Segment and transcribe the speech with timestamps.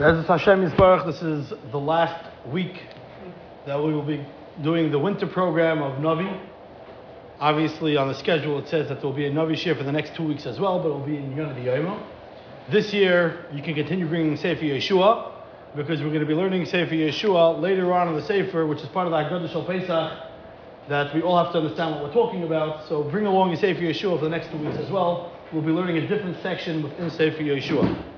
[0.00, 2.84] As Hashem Yisbarach, this is the last week
[3.66, 4.24] that we will be
[4.62, 6.40] doing the winter program of Navi.
[7.40, 9.90] Obviously, on the schedule it says that there will be a Navi share for the
[9.90, 12.00] next two weeks as well, but it will be in Yonah Yomo.
[12.70, 15.32] This year, you can continue bringing Sefer Yeshua
[15.74, 18.88] because we're going to be learning Sefer Yeshua later on in the Sefer, which is
[18.90, 20.12] part of the Haggadah Shal Pesach,
[20.88, 22.88] that we all have to understand what we're talking about.
[22.88, 25.32] So bring along your Sefer Yeshua for the next two weeks as well.
[25.52, 28.14] We'll be learning a different section within Sefer Yeshua.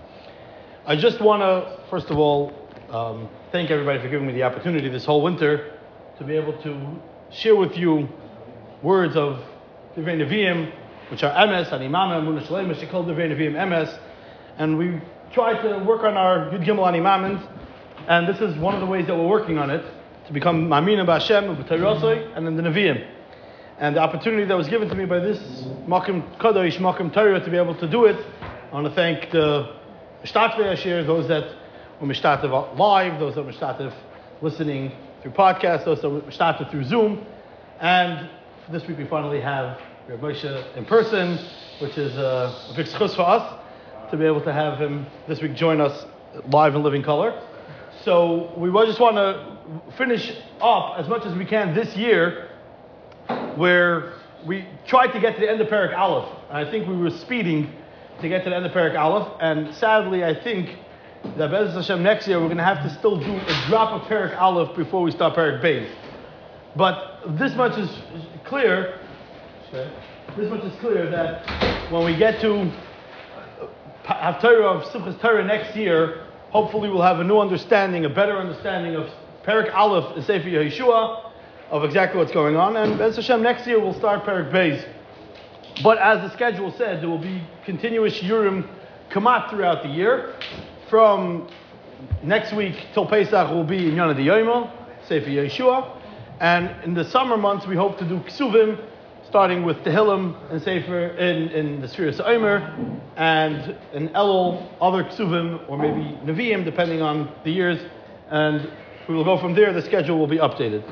[0.91, 2.53] I just want to, first of all,
[2.91, 5.79] um, thank everybody for giving me the opportunity this whole winter
[6.19, 8.09] to be able to share with you
[8.83, 9.39] words of
[9.97, 10.73] Divrei Nevi'im,
[11.13, 13.97] which are MS, and Imam, Amunah Shalem, she called Divrei Nevi'im MS.
[14.59, 15.01] And we
[15.33, 17.41] try to work on our Yud Gimel Animamins,
[18.09, 19.85] and this is one of the ways that we're working on it,
[20.27, 23.09] to become Mamina B'Hashem, B'Tayrosoi, and then the Nevi'im.
[23.79, 25.39] And the opportunity that was given to me by this
[25.87, 29.79] Makim Kadosh, Makim Torah, to be able to do it, I want to thank the
[30.25, 31.51] Mishtatvei Ashir, those that
[31.99, 33.91] were Mishtatv live, those that were Mishtatv
[34.43, 37.25] listening through podcasts, those that were Mishtatv through Zoom.
[37.81, 38.29] And
[38.69, 41.39] this week we finally have Reb Moshe in person,
[41.79, 43.61] which is a big schus for us
[44.11, 46.05] to be able to have him this week join us
[46.49, 47.43] live in living color.
[48.05, 49.57] So we just want to
[49.97, 52.51] finish up as much as we can this year,
[53.57, 54.13] where
[54.45, 56.29] we tried to get to the end of Parak Aleph.
[56.51, 57.73] I think we were speeding
[58.21, 60.79] to get to the end of Parak Aleph, and sadly, I think
[61.37, 64.09] that Bez Hashem next year we're going to have to still do a drop of
[64.09, 65.89] Parak Aleph before we start Parak Beis.
[66.77, 67.91] But this much is
[68.45, 68.99] clear.
[69.73, 72.73] This much is clear that when we get to
[74.05, 78.97] Haftarah of Simchas Torah next year, hopefully we'll have a new understanding, a better understanding
[78.97, 79.09] of
[79.45, 81.31] Parak Aleph and Sefer Yeshua,
[81.71, 82.77] of exactly what's going on.
[82.77, 84.85] And Bez Hashem next year we'll start Parak Beis.
[85.83, 88.69] But as the schedule said, there will be continuous Yurim
[89.11, 90.35] Kamat throughout the year.
[90.91, 91.49] From
[92.23, 94.71] next week till Pesach will be in Yonah Yomo,
[95.07, 95.97] Sefer Yeshua.
[96.41, 98.79] And in the summer months, we hope to do Ksuvim,
[99.29, 105.69] starting with Tehillim and Sefer in, in the Sphere Omer, and in Elul, other Ksuvim,
[105.69, 107.81] or maybe Nevi'im, depending on the years.
[108.31, 108.71] And
[109.09, 109.73] we will go from there.
[109.73, 110.83] The schedule will be updated.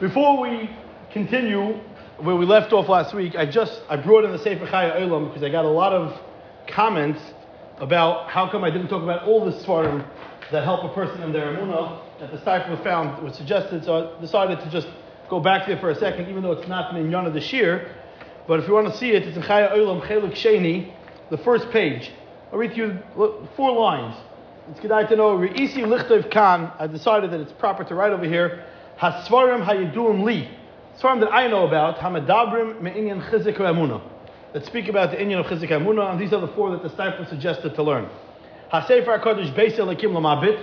[0.00, 0.70] Before we
[1.10, 1.80] continue
[2.18, 5.28] where we left off last week, I just I brought in the Sefer Chayei Olam
[5.28, 6.18] because I got a lot of
[6.66, 7.20] comments
[7.78, 10.06] about how come I didn't talk about all the svarim
[10.50, 13.84] that help a person in their emunah that the Sefer found was suggested.
[13.84, 14.88] So I decided to just
[15.28, 17.94] go back there for a second, even though it's not Minyan of the Shir.
[18.48, 20.94] But if you want to see it, it's in Chayei Olam Chelik Sheni,
[21.30, 22.10] the first page.
[22.50, 22.98] I'll read you
[23.56, 24.16] four lines.
[24.70, 25.36] It's good to know.
[25.36, 26.72] Re'isi Lichtov Kan.
[26.78, 28.64] I decided that it's proper to write over here.
[28.98, 30.48] Hasvarim Hayiduim Li
[31.00, 34.00] Svarim that I know about, Hamadabrim Me'inyan Chizik Emunah,
[34.54, 36.88] that speak about the Inyan of Chizik Emunah, and these are the four that the
[36.88, 38.08] Steipler suggested to learn.
[38.72, 40.58] HaSefer HaKadosh Beis Elokim Lamabit,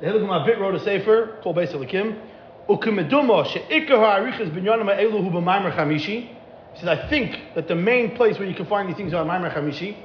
[0.00, 2.20] the Hilik Lamabit wrote a Sefer called Beis Elokim,
[2.68, 6.28] Ukumedumo She'ikar HaArichas Binyanim Eluhu B'Maimer Chamishi,
[6.74, 9.24] he says, I think that the main place where you can find these things are
[9.24, 9.96] Maimer Chamishi.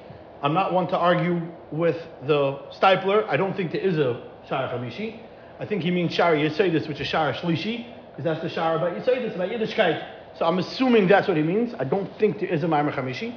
[0.42, 3.28] I'm not one to argue with the Steipler.
[3.28, 5.20] I don't think there is a Shara Chamishi.
[5.60, 8.96] I think he means Shara Yesodis, which is Shara Shlishi because that's the shower about
[8.96, 10.08] Yisoidis, about Yiddishkeit.
[10.38, 11.74] So I'm assuming that's what he means.
[11.80, 13.36] I don't think there is a Maimer Chamishi.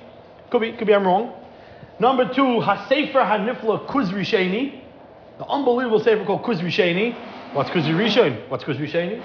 [0.50, 1.32] Could be, could be I'm wrong.
[1.98, 4.82] Number two, Hasefer Hanifla Kuzri Sheni.
[5.38, 7.14] The unbelievable sefer called Kuzri Sheni.
[7.54, 8.50] What's Kuzri Rishon?
[8.50, 9.22] What's Kuzri Sheni?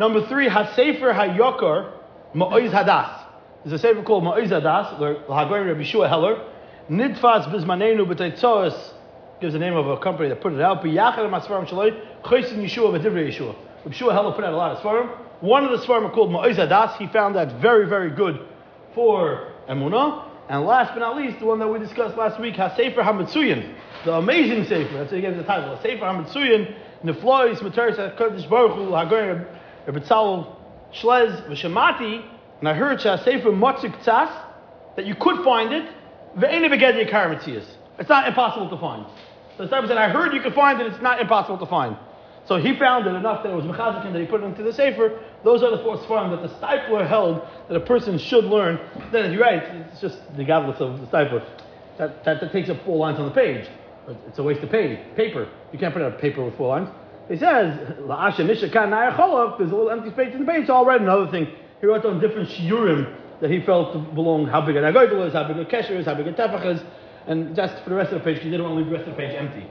[0.00, 1.92] Number three, Hasefer Hayokar
[2.34, 3.24] Ma'oiz Hadas.
[3.64, 6.44] There's a sefer called Ma'oiz Hadas, the Hagoyim Rabbi Shua Heller.
[6.90, 8.94] Nidfas Bizmanenu B'Teitzos
[9.40, 10.82] gives the name of a company that put it out.
[10.82, 13.54] B'Yachar Masvarim Shaloi Chosin Yeshua V'Divrei Yeshua.
[13.84, 15.08] Rabbi Shua Heller put out a lot of svarim.
[15.40, 16.96] One of the svarim called Ma'iz Adas.
[16.98, 18.46] He found that very, very good
[18.94, 20.28] for Emunah.
[20.48, 24.14] And last but not least, the one that we discussed last week, HaSefer HaMetzuyin, the
[24.14, 24.92] amazing Sefer.
[24.92, 25.76] That's what he gave the title.
[25.76, 29.46] HaSefer HaMetzuyin, Neflois, Materis HaKadosh Baruch Hu, Hagoyin,
[29.86, 30.54] Rabbi Tzal
[30.92, 32.24] Shlez, V'Shemati,
[32.60, 34.30] and I heard HaSefer Motzik Tzas,
[34.96, 35.90] that you could find it,
[36.36, 37.64] Ve'ene Begedi Akarim
[37.98, 39.06] It's not impossible to find.
[39.56, 41.96] So the Sefer said, I heard you could find it, it's not impossible to find.
[42.44, 44.72] So he found it enough that it was mechazikin that he put it into the
[44.72, 45.20] sefer.
[45.44, 48.80] Those are the four svarim that the steipler held that a person should learn.
[49.12, 51.44] Then you're right, it's just regardless of the steipler.
[51.98, 53.68] That, that, that takes up four lines on the page.
[54.26, 55.48] It's a waste of pay, paper.
[55.72, 56.88] You can't print out paper with four lines.
[57.28, 61.00] He says, La'asha mishakan there's a little empty space in the page, so I'll write
[61.00, 61.46] another thing.
[61.80, 65.46] He wrote down different shiurim that he felt belong, how big a nagoidel is, how
[65.46, 66.82] big a kesher is, how big a tefach is,
[67.26, 68.96] and just for the rest of the page, because he didn't want to leave the
[68.96, 69.66] rest of the page empty.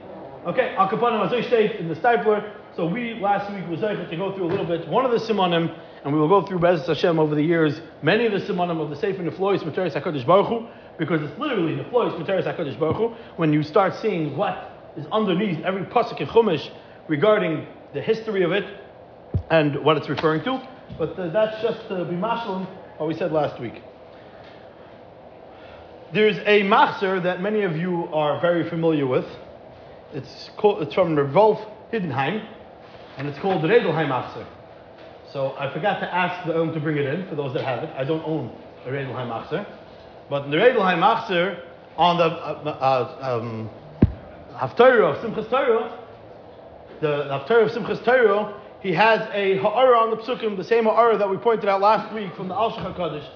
[0.46, 2.52] Okay, Al Kapanim Azoy state in the steipler.
[2.74, 5.18] So we last week was able to go through a little bit one of the
[5.18, 8.80] simonim, and we will go through Bez Hashem over the years many of the simonim
[8.80, 10.66] of the Sefer Neflois Materis Hakadosh Baruch Hu,
[10.98, 13.08] because it's literally Neflois Materis Hakadosh Baruch Hu.
[13.36, 16.70] When you start seeing what is underneath every pasuk in Chumash
[17.08, 18.64] regarding the history of it
[19.50, 20.66] and what it's referring to.
[20.98, 22.66] But uh, that's just to be mashlim
[22.96, 23.82] what we said last week.
[26.14, 29.26] There's a machzer that many of you are very familiar with.
[30.14, 31.60] It's, called, it's from Revolf
[31.92, 32.46] Heidenheim,
[33.18, 34.46] and it's called the Redelheim Machzer.
[35.32, 37.82] So I forgot to ask the Ohm to bring it in, for those that have
[37.84, 37.90] it.
[37.96, 38.54] I don't own
[38.86, 39.66] a Redelheim Machzer.
[40.28, 41.62] But the Redelheim Machzer,
[41.96, 43.70] on the uh, uh, um,
[44.54, 45.98] Haftarah of Simchas Torah,
[47.00, 51.16] the Haftarah of Simchas Torah, he has a ha'ara on the psukim, the same ha'ara
[51.18, 53.28] that we pointed out last week from the Al HaKadosh,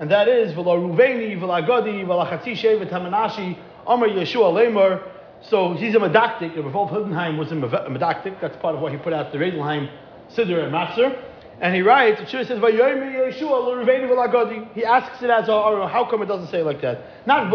[0.00, 5.02] and that is v'la Ruveni, v'la Gadi, v'la Chatzi Shevet Hamanashi, Amar Yeshua Lemar.
[5.50, 6.56] So he's a medactic.
[6.56, 8.40] Revolf Heidenheim was a medactic.
[8.40, 9.90] That's part of why he put out the Redelheim
[10.34, 11.14] Siddur and Machzer.
[11.60, 14.68] And he writes, it says, v'la Gadi.
[14.74, 15.46] He asks it as.
[15.46, 17.26] How come it doesn't say like that?
[17.26, 17.52] Not.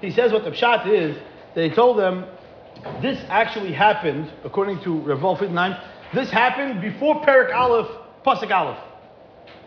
[0.00, 1.16] He says what the pshat is,
[1.54, 2.24] he told them,
[3.02, 5.76] this actually happened, according to Revolf Heidenheim,
[6.14, 7.88] this happened before Perik Aleph,
[8.24, 8.78] Pasuk Aleph.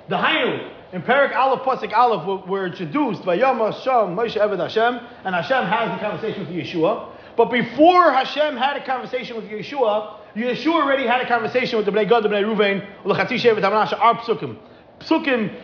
[0.09, 4.99] The Hainu, in Perik Aleph, Pasuk Aleph, were, introduced by Yom Hashem, Moshe Eved Hashem,
[5.23, 7.09] and Hashem has the conversation with Yeshua.
[7.37, 11.91] But before Hashem had a conversation with Yeshua, Yeshua already had a conversation with the
[11.91, 14.57] Bnei Gad, the Bnei Ruvain, L'chatzi Shevet Hamanasha, our Psukim.
[14.99, 15.55] Psukim,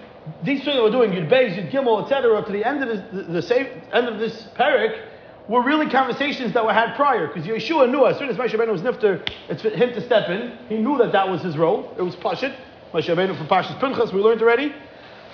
[0.43, 3.33] these things we're doing, Yud Beis, Yud Gimel, etc., to the end of this, the,
[3.33, 5.07] the same, end of this Perik,
[5.49, 7.27] were really conversations that were had prior.
[7.27, 10.29] Because Yeshua knew as soon as Moshe Rabbeinu was nifter, it's for him to step
[10.29, 10.57] in.
[10.69, 11.93] He knew that that was his role.
[11.97, 12.55] It was Pashit.
[12.93, 14.73] Moshe Rabbeinu from Pashas Pinchas, we learned already.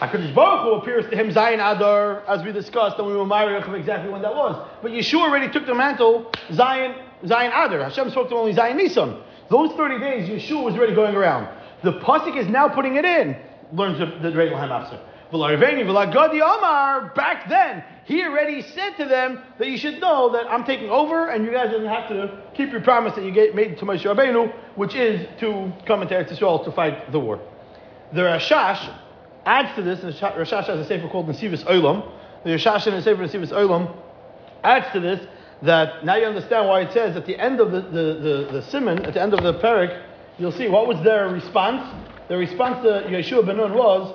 [0.08, 3.74] HaKadosh Baruch Hu appears to him Zion Adar, as we discussed, and we were of
[3.76, 4.70] exactly when that was.
[4.82, 6.96] But Yeshua already took the mantle, Zion,
[7.26, 7.84] Zion Adar.
[7.84, 9.22] Hashem spoke to him only Zion Nisan.
[9.50, 11.48] Those 30 days, Yeshua was already going around.
[11.84, 13.38] The Pasuk is now putting it in,
[13.72, 15.00] learns the, the Regal Hamafser.
[15.34, 20.90] Amar, back then, he already said to them that you should know that I'm taking
[20.90, 24.04] over and you guys don't have to keep your promise that you made to Moshe
[24.04, 27.40] Rabbeinu, which is to come into Eretz Yisrael to fight the war.
[28.14, 28.88] The Rashash
[29.46, 32.10] adds to this, and Rashash has a sefer called Nesivis Olam.
[32.44, 33.96] The Rashash in the sefer Nesivis Olam
[34.64, 35.26] adds to this
[35.62, 38.62] that now you understand why it says at the end of the, the, the, the
[38.70, 40.04] Simon, at the end of the Perik,
[40.38, 41.82] you'll see what was their response.
[42.28, 44.14] The response to Yeshua ben Nun was,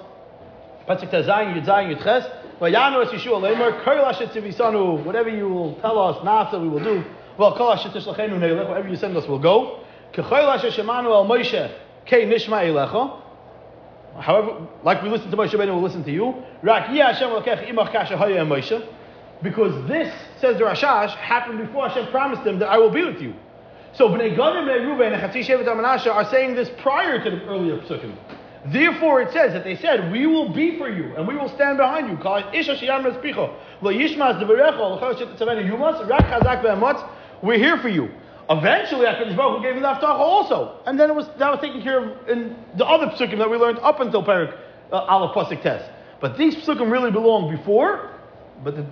[0.87, 2.31] Pasuk Tazayin, Yudzayin, Yudches,
[2.61, 7.05] Vayanu es Yeshua whatever you will tell us, Nasa, we will do.
[7.39, 9.85] Well, Kol Tishlachenu Neilech, whatever you send us, we'll go.
[10.15, 11.71] Moshe.
[14.17, 16.35] However, like we listen to Moshe Rabbeinu, we'll listen to you.
[19.43, 23.21] Because this, says the Rashash, happened before Hashem promised him that I will be with
[23.21, 23.35] you.
[23.93, 27.31] So Bnei Gad and Bnei Reuven and Chatzi Shevet Amanasha are saying this prior to
[27.31, 28.15] the earlier psukim.
[28.67, 31.79] Therefore, it says that they said, "We will be for you, and we will stand
[31.79, 32.19] behind you."
[37.41, 38.11] We're here for you.
[38.51, 41.61] Eventually, Hakadosh Baruch Hu gave him the Haftarah also, and then it was that was
[41.61, 44.57] taken care of in the other psukim that we learned up until Perik
[44.91, 45.91] uh, Aleph Pasuk Test.
[46.21, 48.11] But these psukim really belong before,
[48.65, 48.87] but the,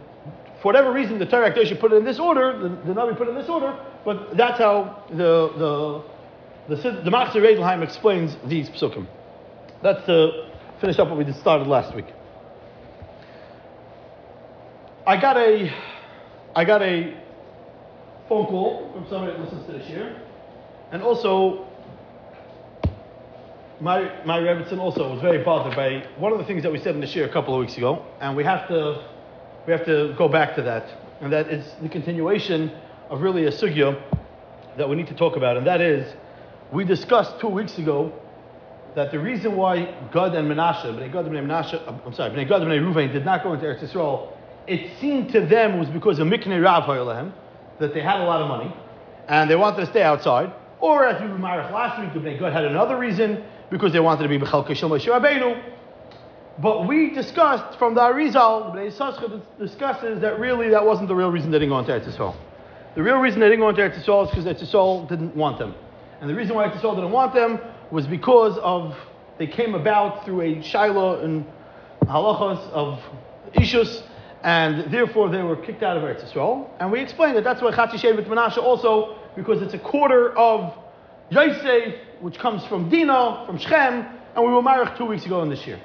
[0.61, 2.58] for whatever reason, the Torah should put it in this order.
[2.58, 6.05] The, the Navi put it in this order, but that's how the
[6.69, 9.06] the the, the Machzor Edelheim explains these psukim.
[9.82, 10.50] That's to
[10.81, 12.06] finish up what we just started last week.
[15.06, 15.73] I got a,
[16.55, 17.17] I got a
[18.28, 20.20] phone call from somebody that listens to the year,
[20.92, 21.66] and also
[23.80, 26.95] my my Rebbitzin also was very bothered by one of the things that we said
[26.95, 29.04] in the year a couple of weeks ago, and we have to
[29.66, 30.88] we have to go back to that,
[31.21, 32.73] and that is the continuation
[33.11, 34.00] of really a sugya
[34.76, 36.12] that we need to talk about, and that is
[36.73, 38.12] we discussed two weeks ago
[38.95, 42.71] that the reason why God and Menashe, Bnei Gad and Menashe, I'm sorry, Gad and
[42.71, 44.33] Bnei Ruvain did not go into Eretz Yisrael,
[44.66, 47.33] it seemed to them was because of Miknei Rav Ha'olahem,
[47.78, 48.75] that they had a lot of money,
[49.28, 50.52] and they wanted to stay outside.
[50.80, 54.23] Or as we remarked last week, the Bnei Gad had another reason, because they wanted
[54.23, 55.62] to be Bechal Kishel Moshe Rabbeinu.
[56.59, 61.50] But we discussed from the Arizal, Bnei discusses that really that wasn't the real reason
[61.50, 62.35] they didn't go into Eretz.
[62.95, 65.75] The real reason they didn't go into Eretz is because Eretz didn't want them.
[66.21, 67.59] And the reason why Eretz didn't want them
[67.90, 68.97] was because of
[69.38, 71.45] they came about through a shiloh and
[72.04, 73.00] halachas of
[73.54, 74.02] ishus,
[74.43, 76.69] and therefore they were kicked out of Eretz Yisrael.
[76.78, 80.75] And we explained that that's why Chatzi Shevet Menashe also, because it's a quarter of
[81.31, 85.50] Yosef, which comes from Dina, from Shechem, and we were married two weeks ago in
[85.50, 85.81] this year.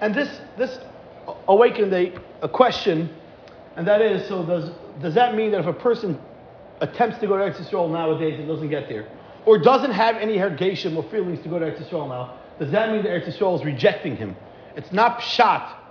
[0.00, 0.78] And this, this
[1.48, 2.12] awakened a,
[2.42, 3.10] a question,
[3.76, 6.18] and that is, so does, does that mean that if a person
[6.80, 9.08] attempts to go to Eretz Yisrael nowadays and doesn't get there,
[9.46, 12.90] or doesn't have any hergation or feelings to go to Eretz Yisrael now, does that
[12.90, 14.36] mean that Eretz Yisrael is rejecting him?
[14.76, 15.81] It's not shot.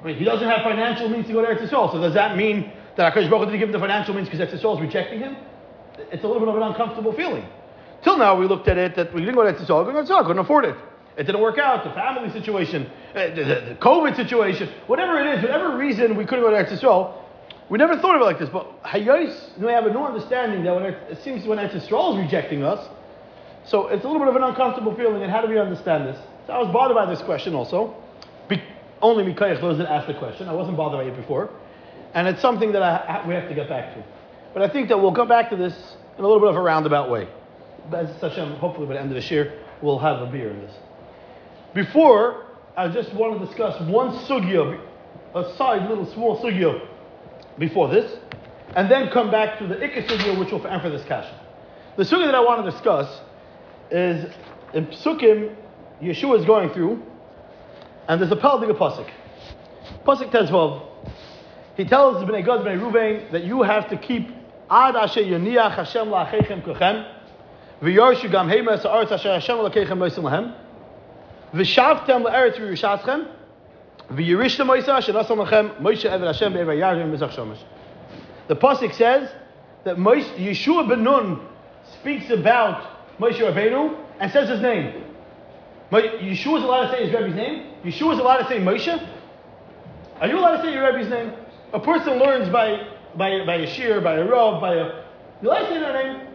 [0.00, 2.36] I mean, he doesn't have financial means to go to Eretz Yisrael, so does that
[2.36, 5.20] mean that HaKadosh Baruch didn't give him the financial means because Eretz Yisrael is rejecting
[5.20, 5.36] him,
[6.10, 7.46] it's a little bit of an uncomfortable feeling.
[8.02, 10.22] Till now, we looked at it that we didn't go to Eretz Yisrael, Eretz Yisrael,
[10.22, 10.76] couldn't afford it.
[11.18, 15.76] It didn't work out, the family situation, uh, the, COVID situation, whatever it is, whatever
[15.76, 17.18] reason we couldn't go to Eretz Yisrael,
[17.68, 18.48] we never thought of it like this.
[18.48, 22.24] But Hayos, we have a new understanding that when it, seems when Eretz Yisrael is
[22.24, 22.88] rejecting us,
[23.64, 26.18] so it's a little bit of an uncomfortable feeling, and how do we understand this?
[26.46, 27.94] So I was bothered by this question also.
[29.02, 30.48] Only Mikayach, those that asked the question.
[30.48, 31.50] I wasn't bothered by it before.
[32.14, 34.04] And it's something that I, we have to get back to.
[34.52, 35.74] But I think that we'll come back to this
[36.18, 37.28] in a little bit of a roundabout way.
[37.92, 40.74] As Hashem, hopefully by the end of this year, we'll have a beer in this.
[41.74, 44.80] Before, I just want to discuss one sugya,
[45.34, 46.86] a side little small sugya
[47.58, 48.18] before this,
[48.74, 51.34] and then come back to the ikka sugya, which will answer this question.
[51.96, 53.20] The sugya that I want to discuss
[53.90, 54.32] is
[54.74, 55.54] in Psukim,
[56.02, 57.02] Yeshua is going through,
[58.10, 59.08] and there's a Paldiga Pasuk.
[60.04, 60.82] Pasuk Tezvav.
[61.76, 64.28] He tells Bnei Gad, Bnei Ruvain, that you have to keep
[64.68, 67.08] Ad Asher Yoniach Hashem La'achechem Kochem,
[67.80, 70.56] V'yorshu Gam Hema Sa'aretz Asher Hashem La'achechem Loisim Lahem,
[71.54, 73.28] V'shavtem La'eretz V'yushatzchem,
[74.10, 77.62] V'yirishtem Moisa Asher Nasam Lachem, Moshe Eved Hashem Be'ever Yarim Mizach Shomesh.
[78.48, 79.30] The Pasuk says
[79.84, 81.46] that Moshe, Yeshua ben Nun
[82.00, 85.04] speaks about Moshe Rabbeinu and says his name.
[85.92, 87.69] Yeshua is allowed to say his Rebbe's name.
[87.84, 89.08] Yeshua is allowed to say Moshe.
[90.20, 91.32] Are you allowed to say your Rebbe's name?
[91.72, 95.04] A person learns by by by a shir, by a robe, by a.
[95.40, 96.26] You allowed to say their name?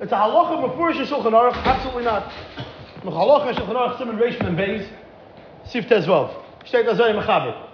[0.00, 1.54] It's a halacha before Shulchan Aruch.
[1.64, 2.30] Absolutely not.
[3.02, 4.88] Halacha Shulchan Aruch Simon Reishman and Beis
[5.64, 6.34] Sif Tezvav.
[6.64, 7.66] Shteit Azay Mechaber.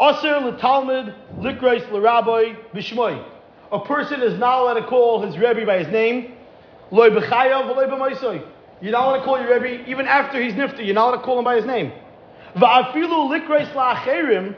[0.00, 3.24] Aser l'talmud likreis l'rabbi b'shmoi.
[3.70, 6.32] A person is not allowed to call his Rebbe by his name.
[6.90, 8.44] Loy b'chayav v'loy b'maisoy.
[8.80, 10.84] You're not allowed to call your Rebbe even after he's nifty.
[10.84, 11.92] You're not allowed to call him by his name.
[12.56, 14.54] Va'afilu likreis la'acherim.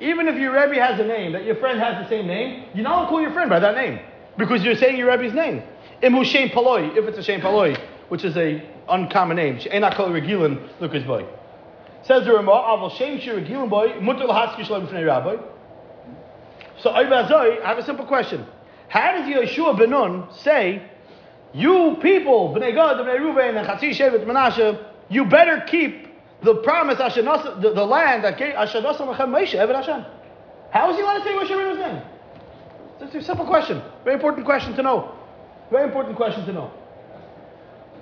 [0.00, 2.84] Even if your Rebbe has a name, that your friend has the same name, you're
[2.84, 3.98] not allowed to call your friend by that name.
[4.38, 5.62] Because you're saying your Rebbe's name.
[6.02, 7.76] Imu Shem Paloi, if it's a Shem Paloi,
[8.08, 9.58] which is a uncommon name.
[9.58, 11.26] She'ena kol regilin lukas boy.
[12.02, 15.36] Says the Ramah, ah, Aval Shem Shir regilin boy, mutter lahaskish lo b'fnei rabbi.
[16.80, 17.04] So I
[17.64, 18.46] have a simple question.
[18.88, 20.88] How does Yeshua ben Nun say,
[21.52, 26.08] you people, Bnei Gad, Bnei Ruvain, and Chatzi Shevet Menashe, you better keep
[26.42, 30.04] the promise, the, the land that gave Lachem Moshe, Eved Hashem.
[30.70, 32.02] How is he allowed to say Moshe Rabbeinu's name?
[33.00, 33.82] It's a simple question.
[34.04, 35.14] Very important question to know.
[35.70, 36.70] Very important question to know.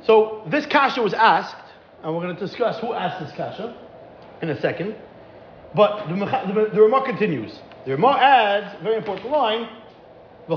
[0.04, 1.54] So this kasha was asked,
[2.02, 3.76] and we're going to discuss who asked this kasha
[4.40, 4.96] in a second.
[5.74, 7.60] But the, the, the remark continues.
[7.84, 9.68] The remark adds, very important line,
[10.48, 10.56] that's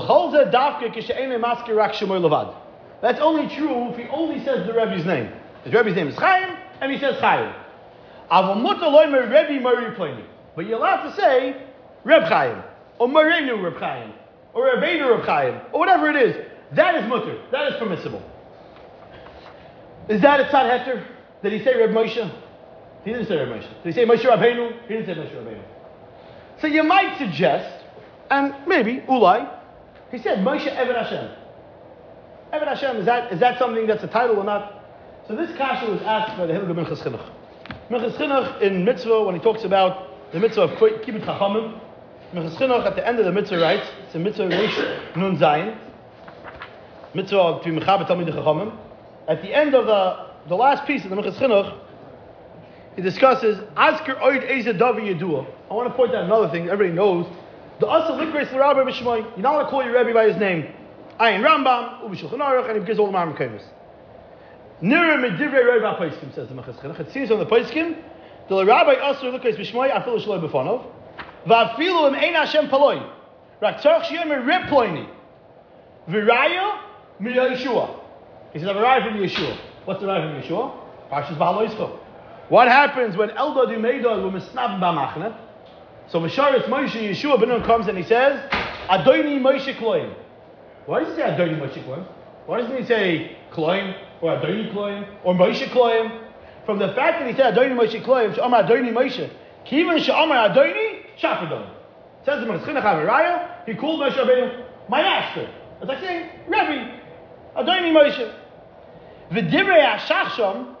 [3.20, 5.32] only true if he only says the Rebbe's name.
[5.66, 7.52] His Rebbe's name is Chaim, and he says Chaim.
[8.30, 8.54] But
[10.64, 11.56] you're allowed to say
[12.04, 12.62] Reb Chaim,
[13.00, 14.12] or Marenu Reb Chaim,
[14.54, 16.36] or Rebbeinu Reb Chaim, or whatever it is.
[16.76, 17.36] That is mutter.
[17.50, 18.22] That is permissible.
[20.08, 21.04] Is that a tzad heter?
[21.42, 22.30] Did he say Reb Moshe?
[23.04, 23.68] He didn't say Reb Moshe.
[23.82, 24.82] Did he say Moshe Rabbeinu?
[24.82, 25.64] He didn't say Moshe Rabbeinu.
[26.60, 27.84] So you might suggest,
[28.30, 29.50] and maybe, ulai,
[30.12, 31.28] he said Moshe Eved Hashem.
[32.52, 34.75] Eved Hashem, is that, is that something that's a title or not?
[35.28, 37.28] So this kasha was asked by the Hilgah Minchas Chinuch.
[37.90, 41.80] Minchas Chinuch in mitzvah, when he talks about the mitzvah of Kibbut Chachamim,
[42.32, 45.76] Minchas Chinuch at the end of the mitzvah writes, it's a mitzvah Reish Nun Zayin,
[47.12, 48.78] mitzvah to Mechaber Talmid Chachamim.
[49.26, 51.76] At the end of the, the last piece of the Minchas Chinuch,
[52.94, 55.44] he discusses Azker Oid Eza Davi Yedua.
[55.68, 57.26] I want to point out another thing everybody knows
[57.80, 59.22] the Asa Likres L'Rabbi B'Shmoy.
[59.32, 60.72] You're not allowed to call your Rebbe by his name.
[61.18, 63.64] Ayin Rambam, Ubi Shulchan Aruch, and he gives all the Marmar Kevis.
[64.82, 67.00] Nira Medivrei Rebbe HaPaiskim, says the Minchas Chinuch.
[67.00, 67.96] It seems on the Paiskim,
[68.48, 70.84] the Rabbi Asa Likres B'Shmoy, Afilu Shaloi B'Fanov,
[71.46, 73.10] Va'afilu Im Ein Hashem Paloi,
[73.60, 75.08] Rak Tzarech Shiyem Rib Ploini,
[76.08, 76.78] V'raya
[77.20, 78.00] Yeshua.
[78.52, 79.58] He says, arrived from Yeshua.
[79.86, 80.72] What's the arrival from Yeshua?
[81.10, 81.98] Parshas Ba'aloischo.
[82.48, 85.34] What happens when Eldad Umeidad were misnab b'machne?
[86.08, 88.38] So Masharis Moshe Yeshua ben Nun comes and he says,
[88.88, 90.14] Adoni Moshe Kloim.
[90.84, 92.06] Why does he say Adoni Moshe Kloim?
[92.46, 96.22] Why doesn't he say Kloim or Adoni Kloim or Moshe Kloim?
[96.66, 99.30] From the fact that he said Adoni Moshe Kloim, Sh'amar Adoni Moshe,
[99.66, 101.70] Kivan Sh'amar Adoni, Shafadon.
[102.24, 105.48] Says the Meschinach Avaraya, he called Moshe Rabbeinu my master.
[105.80, 107.00] It's like saying, Rabbi,
[107.56, 108.34] Adoni Moshe.
[109.30, 110.74] V'divrei HaShachsham,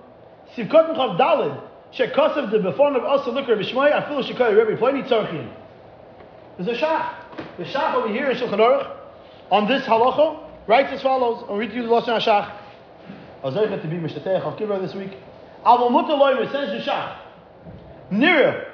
[0.56, 1.60] Sivkot Mechav Dalid,
[1.92, 5.52] Shekosav the before of also look Rabbi Shmoi, I feel Shekoy Rabbi Pliny Tzarchin.
[6.58, 7.14] There's a Shach.
[7.58, 8.96] The Shach over here in Shulchan Aruch,
[9.50, 11.44] on this halacha, writes as follows.
[11.48, 12.65] I'll read you the Lashon HaShach.
[13.42, 15.12] I was to be I'll give her this week.
[15.64, 17.16] Mutter Loimer, says the Shach.
[18.10, 18.66] Nira,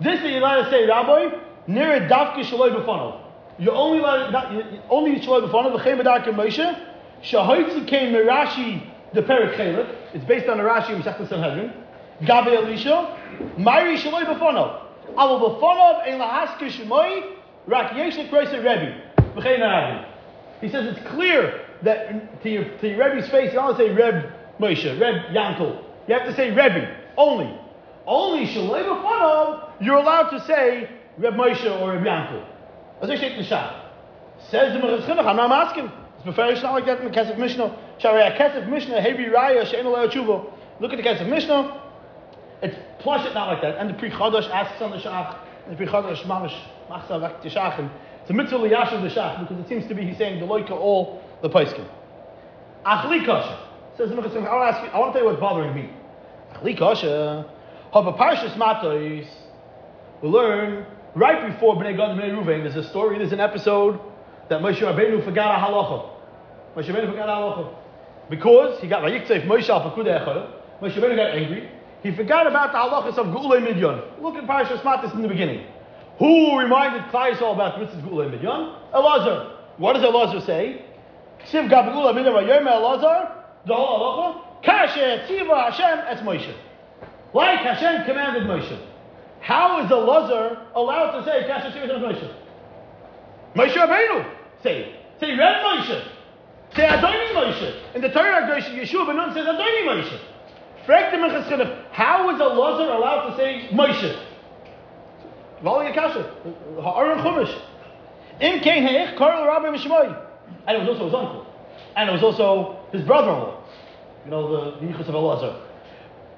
[0.00, 1.36] this you're allowed to say, Rabbi,
[1.68, 3.20] Nira Davke Shaloi B'Fanov.
[3.58, 4.52] You only allowed, not,
[4.88, 6.86] only Shaloi B'Fanov, V'chem B'Darke Moshe,
[7.22, 9.94] Shahoitzi came Mirashi, the Perik Chelek.
[10.14, 11.72] It's based on the Rashi Masechta Sanhedrin.
[12.24, 13.16] Gabe Elisha,
[13.58, 14.82] Mari Shaloi B'Fanov.
[15.16, 19.02] Alo B'Fanov, Ein Lahaske Shemoi, Rak Yeshek Reise Rebbe.
[19.36, 20.06] Arabi.
[20.60, 24.32] He says it's clear that to your, to your Rebbe's face, you don't say Reb
[24.58, 25.84] Moshe, Reb Yankel.
[26.08, 27.58] You have to say Rebbe, only.
[28.06, 32.44] Only Shalei B'Fanov, you're allowed to say Reb Moshe or Reb Yankel.
[33.00, 33.80] As I say the Shach.
[34.50, 35.90] Says the Mechaz I'm not asking.
[36.16, 37.76] It's beferish not like that in the Kesef Mishnah.
[37.98, 40.52] Sharei Kesef Mishnah, Raya, Shein Tshuva.
[40.80, 41.82] Look at the Kesef Mishnah.
[42.62, 43.78] It's plush it not like that.
[43.78, 45.38] And the Pri Chodosh asks on the Shach.
[45.66, 46.56] And the Pri Chodosh mamish
[46.90, 47.78] machsa vak.
[47.78, 47.90] And
[48.22, 50.72] it's a mitzvah liyashav the Shach because it seems to be he's saying the loika
[50.72, 51.86] all the paiskim.
[52.84, 54.90] Achli kasha says the I want to ask you.
[54.90, 55.90] I want to tell you what's bothering me.
[56.54, 57.46] Achli kasha.
[57.94, 59.26] Haba parshas matos.
[60.22, 62.62] We learn right before Bnei Gad and Bnei Ruvain.
[62.62, 63.18] There's a story.
[63.18, 64.00] There's an episode
[64.48, 66.10] that Moshe Rabbeinu forgot a halacha.
[66.76, 67.74] Moshe Rabbeinu forgot a halacha
[68.30, 70.52] because he got vayiktzef Moshe al Fakudei Echad.
[70.80, 71.70] Moshe Rabbeinu got angry.
[72.02, 74.22] He forgot about the halachas of Geulei Midyan.
[74.22, 75.66] Look at Parashas Matis in the beginning.
[76.18, 78.74] Who reminded Klai Yisrael about the mitzvah Geulei Midyan?
[78.94, 79.56] Elazar.
[79.76, 80.84] What does Elazar say?
[81.46, 83.32] Ksiv gab Geulei Midyan vayom Elazar.
[83.66, 84.64] The whole halacha.
[84.64, 86.54] Kasher tziva Hashem es Moshe.
[87.32, 88.78] Like Hashem commanded Moshe.
[89.40, 92.34] How is Elazar allowed to say Kasher tziva Hashem Moshe?
[93.54, 94.34] Moshe Rabbeinu.
[94.62, 95.20] Say it.
[95.20, 96.08] Say Red Moshe.
[96.74, 97.94] Say Adoni Moshe.
[97.94, 100.18] In the Torah, Yeshua ben Nun says Adoni Moshe.
[100.86, 104.26] The how is Elazar allowed to say Moshe?
[105.62, 106.22] Vali Akasha.
[106.80, 107.54] Ha'aron Chumash.
[108.40, 110.29] Im Kain Ha'ich Karel Rabbi Mishmoy.
[110.66, 111.46] And it was also his uncle.
[111.96, 113.64] And it was also his brother-in-law.
[114.24, 115.60] You know, the Yichus of Elazar.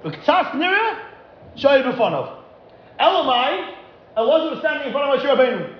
[0.04, 0.98] K'tzas Nira,
[1.56, 2.38] Shoy B'fanov.
[3.00, 3.74] Elamai,
[4.16, 5.74] Elazar was standing in front of Moshe Rabbeinu.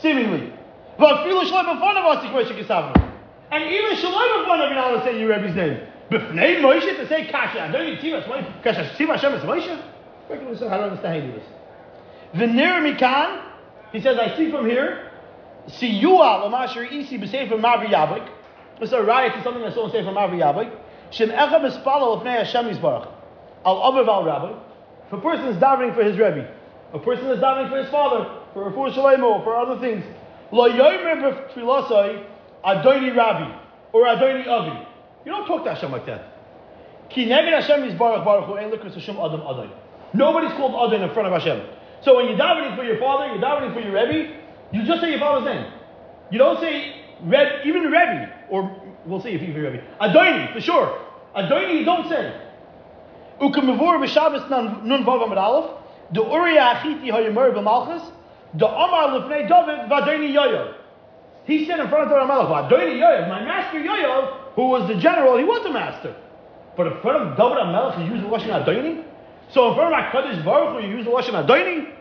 [0.00, 0.52] Seemingly.
[0.98, 3.12] But Filu Shalom B'fanov Asik Moshe Kisavna.
[3.50, 5.80] And even Shalom B'fanov, you're not allowed to say your Rebbe's name.
[6.10, 7.70] B'fnei Moshe to say Kasha.
[7.72, 8.62] Don't need Tiva Moshe.
[8.62, 9.82] Kasha Tiva Hashem is Moshe.
[10.30, 11.48] I don't understand how you do this.
[12.34, 13.42] V'nir Mikan,
[13.92, 15.07] he says, I see from here,
[15.68, 18.28] Siyua Lamasher Isi B'Sefer Maavar Yabok.
[18.80, 20.78] Is a riot to something I saw in Sefer Maavar Yabok.
[21.10, 23.12] Shem Echa B'Spalo L'fnei Hashem Yisbarach.
[23.64, 24.68] Al Aviv Al Rabbi.
[25.08, 26.54] If a person is davening for his Rebbe,
[26.92, 30.04] a person is davening for his father, for Rafur Shalemo, for other things,
[30.52, 32.26] Lo Yomer B'Tfilasai
[32.62, 33.58] Adoni Rabbi,
[33.94, 34.86] or Adoni Avi.
[35.24, 36.34] You don't talk to Hashem like that.
[37.08, 39.70] Ki neged Hashem is Baruch Baruch Hu Ein Likus Hashem Adam Adon.
[40.12, 41.66] Nobody's called Adon in front of Hashem.
[42.02, 44.37] So when you're davening for your father, you're davening for your Rebbe,
[44.72, 45.72] you just say your father's name.
[46.30, 49.82] You don't say Reb, even Rebbe, or we'll see if even Rebbe.
[50.00, 51.00] Adoni, for sure.
[51.36, 52.34] Adoni, you don't say.
[53.40, 54.48] Ukamavur b'Shabbos
[54.84, 55.70] nun vav amid aleph.
[56.12, 58.12] The Uriah Achiti hayomer b'malchus.
[58.54, 60.74] The Amar lefnei David v'Adoni Yoyov.
[61.44, 65.00] He said in front of the Ramalach, Adoni Yoyov, my master Yoyov, who was the
[65.00, 66.14] general, he was a master.
[66.76, 69.04] But in front of David HaMelech, you use the Lashon Adoni?
[69.50, 71.92] So in front of HaKadosh Baruch Hu, you use the Lashon Adoni?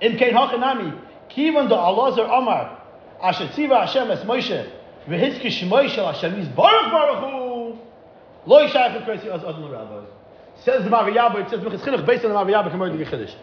[0.00, 0.98] In Kein Hachanami,
[1.34, 2.82] Kivan da Alazar Amar,
[3.22, 4.70] Asher Tziva Hashem es Moshe,
[5.08, 7.78] V'hizki Shmoy shel Hashem is Baruch Baruch Hu,
[8.46, 10.08] Lo Yishayach Kresi Az Adon Rabbis.
[10.64, 13.34] Says the Maviyabba, it says Minchas Chinuch, based on the Maviyabba, Kamar Digi Chiddush.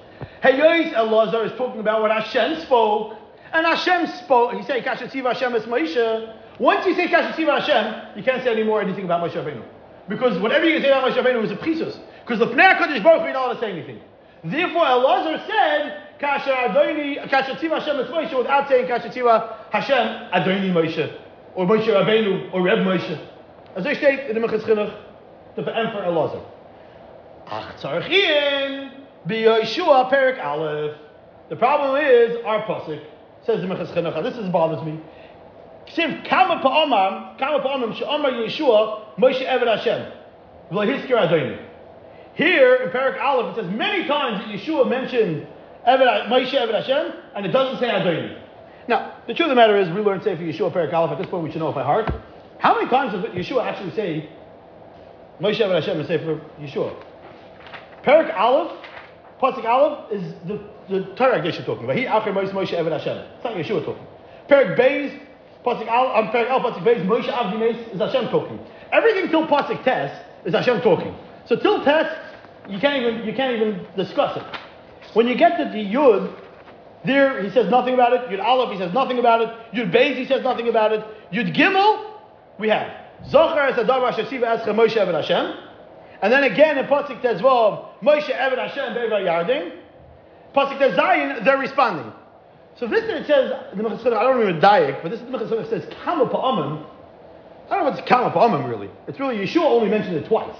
[0.42, 3.16] Hey, Yois Elazar is talking about what Hashem spoke,
[3.54, 7.60] and Hashem spoke, he said, Kasher Tziva Hashem es Moshe, once you say Kasher Tziva
[7.60, 9.64] Hashem, you can't say anymore anything about Moshe Rabbeinu.
[10.10, 11.98] Because whatever you say about Moshe Rabbeinu is a prisus.
[12.22, 14.02] Because the Pnei HaKadosh Baruch Hu, you're not allowed to say anything.
[14.44, 20.32] Therefore, Elazar said, Kasher Adoni, Kasher Tziva Hashem es Moshe, without saying Kasher Tziva Hashem
[20.32, 21.16] Adoni Moshe,
[21.56, 23.20] or Moshe Rabbeinu, or Reb Moshe.
[23.76, 24.96] As I state in the Minchas Chinuch,
[25.56, 26.44] to for Elazar.
[27.48, 28.92] Ach Tzarchien,
[29.28, 30.98] B'Yoshua Perik Aleph.
[31.50, 33.04] The problem is, our Pasuk,
[33.46, 35.00] says the Minchas Chinuch, this is bothers me.
[35.88, 40.12] Ksiv kama pa'amam, kama pa'amam, she'amar Yeshua, Moshe Eved Hashem.
[40.72, 41.64] V'lahizkir Adoni.
[42.34, 45.48] Here, in Perak Aleph, it says many times that Yeshua mentioned
[45.86, 48.42] Moshe Eved Hashem, and it doesn't say Adoni.
[48.88, 51.28] Now, the truth of the matter is, we learned Sefer Yeshua Perak Aleph, at this
[51.28, 52.10] point we should know it by heart.
[52.60, 54.30] How many times does Yeshua actually say
[55.42, 56.96] Moshe Eved Hashem in Sefer Yeshua?
[58.04, 58.78] Perak Aleph,
[59.42, 61.98] Pasuk Aleph, is the, the Torah Geshe talking about.
[61.98, 63.18] He, Acher Moshe Moshe Eved Hashem.
[63.18, 64.06] It's not Yeshua talking.
[64.48, 65.20] Perak Beis,
[65.66, 68.60] Pasuk Al, um, Perak Al, Pasuk Beis, Moshe Avdi Meis, is Hashem talking.
[68.94, 71.14] Everything till Pasuk Tes is Hashem talking.
[71.46, 72.08] So till Tes,
[72.70, 74.44] you can't even, you can't even discuss it.
[75.18, 76.32] When you get to the Yud,
[77.04, 78.30] there he says nothing about it.
[78.30, 79.50] Yud Aleph, he says nothing about it.
[79.74, 81.04] Yud Beis, he says nothing about it.
[81.34, 82.20] Yud Gimel,
[82.60, 82.88] we have.
[83.26, 85.58] Zochar es Adav Shesiva Escha Moshe Eved Hashem.
[86.22, 89.80] And then again in Pasuk Tezvav, Moshe Eved Hashem Be'eva Yardim.
[90.56, 92.14] Pasuk there Zion, they're responding.
[92.76, 95.50] So this that it says the I don't remember Dayak, but this is the Minchas
[95.50, 96.86] Chinuch says Kama Pa'amim.
[97.72, 98.92] I don't know what's Kama Pa'amim really.
[99.08, 100.56] It's really Yeshua only mentioned it twice.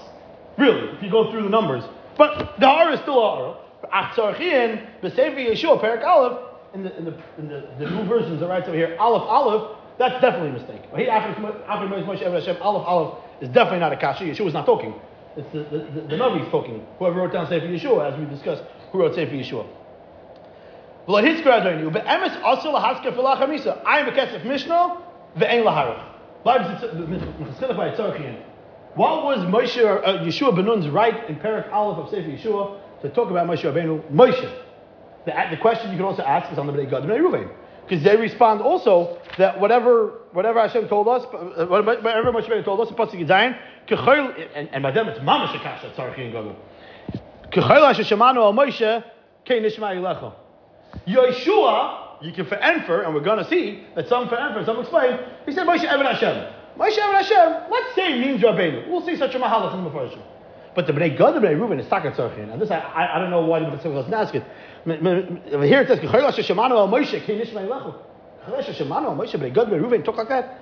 [0.58, 1.84] Really, if you go through the numbers.
[2.16, 3.67] But the Hara is still a.
[3.92, 6.38] Achtzarchian, B'Sefer Yeshua, Perak Aleph,
[6.74, 9.78] in the, in the, in the, the new versions that writes over here, Aleph Aleph,
[9.98, 10.82] that's definitely a mistake.
[10.92, 14.24] Eved Aleph Aleph is definitely not a Kasha.
[14.24, 14.94] Yeshua is not talking.
[15.36, 16.86] It's the, the, the, the Navi's talking.
[16.98, 19.66] Whoever wrote down Sefer Yeshua, as we discussed, who wrote Sefer Yeshua.
[21.10, 21.20] I
[23.98, 25.02] am a kesef mishnah
[25.38, 26.04] ve'en laharach.
[28.94, 33.30] What was Moshe uh, Yeshua Benun's right in Perak Aleph of Sefer Yeshua to talk
[33.30, 34.10] about Moshe Rabbeinu?
[34.10, 34.64] Moshe.
[35.24, 37.50] The, the question you can also ask is on the Bnei Gad Bnei Ruvain.
[37.86, 42.80] Because they respond also that whatever whatever Hashem told us, uh, whatever Moshe Rabbeinu told
[42.80, 43.58] us, Pasuk Zayin,
[44.54, 46.56] and, and by them it's Mamash Akasha Tzarchi and Gadol.
[47.50, 49.04] Kechayl Hashem Al Moshe
[49.44, 50.34] Kein Nishma Yilecha.
[51.06, 54.78] Yeshua, you can for enfer, and we're going to see that some for enfer, some
[54.80, 56.54] explain, he said Moshe Eved Hashem.
[56.78, 58.88] Moshe Eved Hashem, let's say means Rabbeinu.
[58.88, 60.22] We'll see such a mahalas in the Mepharshim.
[60.78, 62.52] But the Bnei Gad, the Bnei Reuben is Sakat Tzarchi.
[62.52, 64.44] And this, I, I, I don't know why the Mitzvah doesn't ask it.
[64.84, 67.96] Here it says, Kechayl Hashem Al Moshe Kein Nishma Yilecha.
[68.46, 70.56] Kechayl Hashem Al Moshe Bnei Gad, Bnei Reuben, talk like that.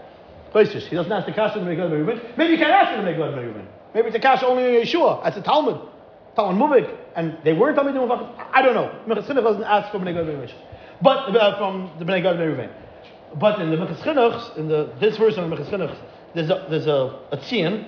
[0.55, 2.19] He doesn't ask the kasha the Megillah Reuben.
[2.39, 3.69] Maybe you can't ask the Megillah Reuben.
[3.95, 5.23] Maybe it's a kasha only in Yeshua.
[5.23, 5.87] That's a Talmud.
[6.35, 6.97] Talmud Mubik.
[7.15, 8.49] And they weren't Talmud Mubik.
[8.55, 8.99] I don't know.
[9.07, 10.51] Minchas Chinuch doesn't ask for Megillah Reuben.
[11.03, 12.71] But uh, from the Bnei Gad Bnei Reuben.
[13.39, 15.95] But in the Minchas Chinuch, in the, this version of the Minchas Chinuch,
[16.35, 17.87] there's a, there's a, a tzion,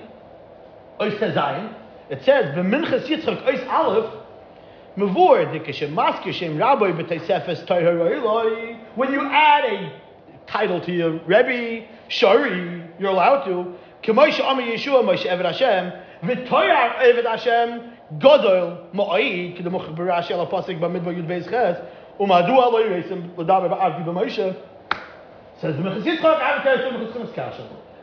[0.99, 1.73] Ois Tezayin.
[2.09, 4.11] It says, Yitzchak Ois Aleph,
[4.97, 6.91] Mavur, the Kishem Shem Rabbi
[8.95, 10.01] When you add a
[10.47, 13.75] title to your Rebbe, Shari, you're allowed to.
[14.01, 15.91] K'moish Ami Yeshua Moshe Eved Hashem,
[16.23, 21.77] V'toyar Eved Hashem, Godol Ma'ayid, K'demuch B'rashi Ala Pasik Yud Ches,
[22.19, 24.55] Umadu Alo Yiresim, L'daber Ba'avdi B'Moshe.
[25.61, 26.39] Says Mechas Yitzchak,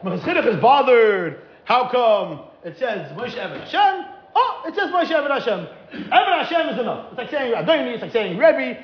[0.02, 1.40] Chinuch is bothered.
[1.64, 4.06] How come it says Moshe Eved Hashem?
[4.34, 5.66] Oh, it says Moshe Eved Hashem.
[6.10, 7.06] Eved Hashem is enough.
[7.10, 8.82] It's like saying Adoni, it's like saying Rebbe,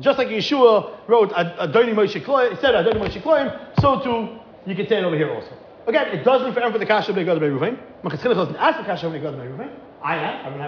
[0.00, 4.88] just like Yeshua wrote Adoni Moshe Kloim, said Adoni Moshe Kloim, so too you can
[4.88, 5.50] say it over here also.
[5.86, 7.78] Again, it doesn't for for the kasha of Begad Beruvain.
[8.02, 9.70] Machas doesn't ask the kasha of Begad Beruvain.
[10.02, 10.46] I am.
[10.46, 10.60] I mean,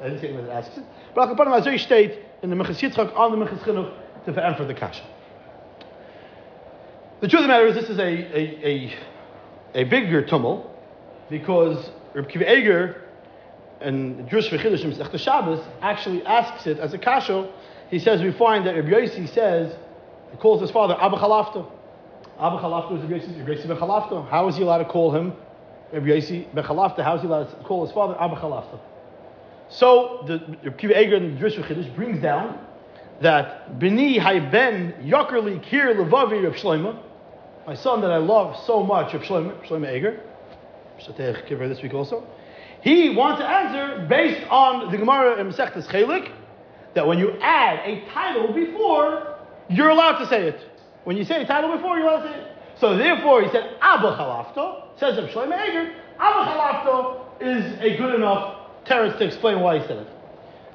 [0.00, 0.84] I didn't see anyone that asks it.
[1.14, 3.92] But Al Kapanim Azoi state in the Mechas Yitzchak on the Minchas Chinuch
[4.24, 5.02] to for the kasha.
[7.20, 8.94] The truth of the matter is, this is a a,
[9.74, 10.70] a, a bigger tumult
[11.28, 13.02] because Reb Kiva Eger
[13.80, 17.50] and Drush V'Chidushim Sechta Shabbos actually asks it as a kasha.
[17.90, 19.74] He says we find that Reb Yossi says
[20.30, 21.66] he calls his father Abba Chalafta.
[22.38, 24.28] Abba Chalafta is Rabbi Yossi ben Chalafta.
[24.28, 25.32] How is he allowed to call him
[25.92, 27.02] Rabbi Yossi ben Chalafta?
[27.02, 28.78] How is he allowed to call his father Abba Chalafta?
[29.68, 32.58] So the Rabbi Kiva Eger in the Drush V'Chidush brings down
[33.22, 36.96] that Bini Ben Yokerli Kir Levavi Reb Shloima,
[37.66, 40.20] my son that I love so much, Reb Shloima, Shloima Eger,
[41.06, 42.26] Shatech Kiver this week also,
[42.82, 46.30] he wants to answer based on the Gemara in Masechtas Chelik,
[46.94, 49.38] that when you add a title before,
[49.68, 50.60] you're allowed to say it.
[51.04, 52.50] When you say a title before, you're allowed to say it.
[52.78, 58.14] So therefore, he said Abba Chalafto, says of Shlomo Eger, Abba Chalafto is a good
[58.14, 60.08] enough teretz to explain why he said it.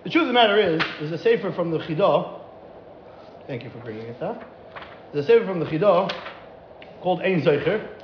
[0.04, 2.42] The truth of the matter is, there's a sefer from the Chidah.
[3.48, 4.44] Thank you for bringing it up.
[5.12, 6.12] There's a sefer from the Chidah
[7.02, 7.99] called Ein Zeicher.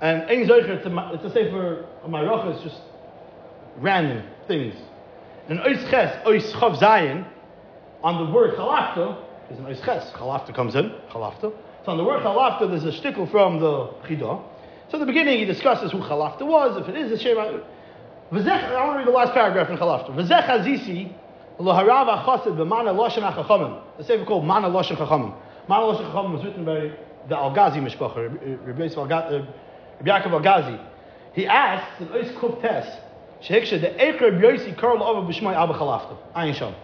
[0.00, 2.80] And Ein Zeicher, it's a, it's a sefer my it's just
[3.78, 4.74] random things.
[5.48, 7.26] And Ois Ches, Ois Chav Zayin,
[8.02, 10.12] on the word Chalafto, is an Oisches.
[10.12, 11.52] Chalafta comes in, Chalafta.
[11.84, 14.42] So on the word Chalafta, there's a shtickle from the Chidah.
[14.88, 17.38] So at the beginning, he discusses who Chalafta was, if it is a Shem.
[17.38, 17.62] I want
[18.32, 20.10] to read the last paragraph in Chalafta.
[20.10, 21.12] V'zech hazisi
[21.58, 23.82] l'harav achasid b'mana loshen ha'chachamim.
[23.98, 25.34] The sefer called Mana Loshen Chachamim.
[25.68, 26.92] Mana Loshen Chachamim was written by
[27.28, 29.46] the Algazi Mishpacha, Rabbi uh,
[30.02, 30.84] Yaakov Algazi.
[31.32, 32.86] He asks in Ois Kuf Tes,
[33.42, 36.16] Shehiksha, the Eker B'yosi Karl Ova B'shmai Abba Chalafta.
[36.34, 36.74] Ayin Shom.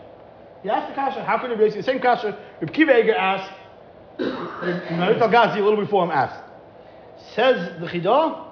[0.62, 3.52] He asked the kasha, how could Rabbi Yossi, the same kasha, Rabbi Kiva Eger asked,
[4.18, 6.40] Marit Al-Ghazi a little before him asked.
[7.34, 8.48] Says the Chidah,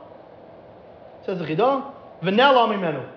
[1.24, 1.92] says the Chidah,
[2.22, 3.08] V'nel Amimenu.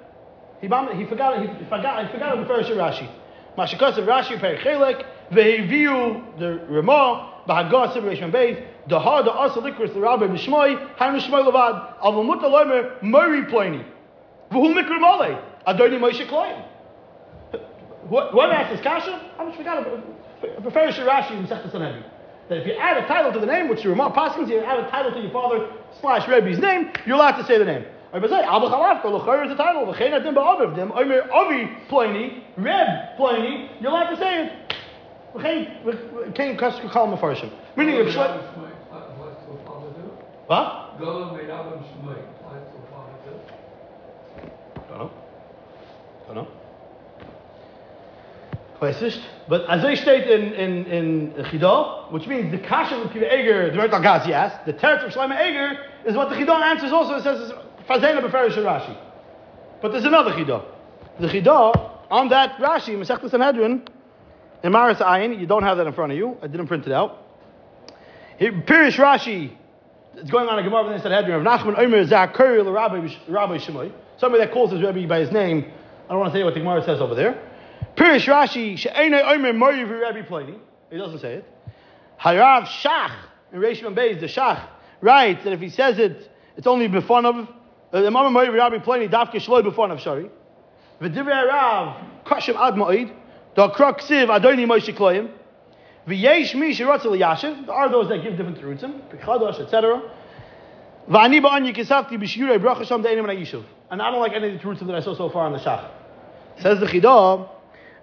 [0.61, 3.09] He, he forgot, he forgot, he forgot refer to Rashi.
[3.57, 9.93] Mashikas of Rashi, Perichelek, Veheviu, the Ramah, Of Rishon Beis, the hard the asa likris
[9.93, 13.85] the rabbi b'shmoi, han b'shmoi levad, al v'mut alomer, mori ploini.
[14.51, 16.63] V'hu mikra mole, adoni Moshe kloim.
[18.07, 19.31] What asks this kasha?
[19.39, 20.03] I just forgot about
[20.61, 22.03] prefer Shirashi in Sechta Sanhedrin.
[22.49, 24.79] That if you add a title to the name, which the Ramah Paskins, you add
[24.79, 25.69] a title to your father
[26.01, 27.85] slash Rebbe's name, you're allowed to say the name.
[28.11, 29.85] But say Abba Chalafta, L'chayr is the title.
[29.85, 30.75] V'chein adim ba'aviv.
[30.75, 33.71] Dem Omer Avi Pliny, Reb Pliny.
[33.79, 34.62] You're allowed to say it.
[37.75, 38.41] Meaning if Shlomo.
[40.47, 40.99] What?
[44.89, 45.11] Don't know.
[46.27, 46.47] Don't know.
[49.47, 53.71] But as I state in in in Chida, which means the kasha of Kiva Eger,
[53.71, 57.15] the Mertal Gazi asked, the teretz of Shlomo Eger is what the Chida answers also.
[57.15, 57.53] It says
[57.89, 58.95] Fazena beferish Rashi.
[59.81, 60.63] But there's another Chida.
[61.19, 63.87] The Chida on that Rashi, Masechta Sanhedrin,
[64.63, 66.37] in Maris Ayin, you don't have that in front of you.
[66.41, 67.19] I didn't print it out.
[68.39, 69.55] Pirish Rashi,
[70.15, 72.73] it's going on a Gemara in the Sanhedrin of Nachman Omer Zakir
[73.27, 73.91] Rabbi Shemai.
[74.17, 75.65] Somebody that calls his Rebbe by his name.
[76.05, 77.41] I don't want to say what the Gemara says over there.
[77.95, 80.57] Pirish Rashi She'ena Omer Moiriv Rabbi Pliny.
[80.89, 81.45] He doesn't say it.
[82.19, 83.15] Harav Shach
[83.51, 84.65] in Reshman Beis the Shach
[85.01, 87.47] writes that if he says it, it's only before of uh,
[87.91, 90.29] the Imam Moiriv Rabbi Pliny Dafke Shloi before of Shari.
[91.01, 93.13] V'divrei Rav Kashim Ad Moed.
[93.55, 95.29] The Krok Siv Adoni Moshe Kloim.
[96.07, 97.65] V'yesh mi shirotz yashiv.
[97.67, 100.01] There are those that give different terutzim, Pichadosh, etc.
[101.07, 103.63] V'ani ba'an yikisafti b'shirei bracha sham de'enim yishuv.
[103.91, 105.59] And I don't like any of the terutzim that I saw so far on the
[105.59, 105.87] Shach.
[106.59, 107.47] Says the Chidah,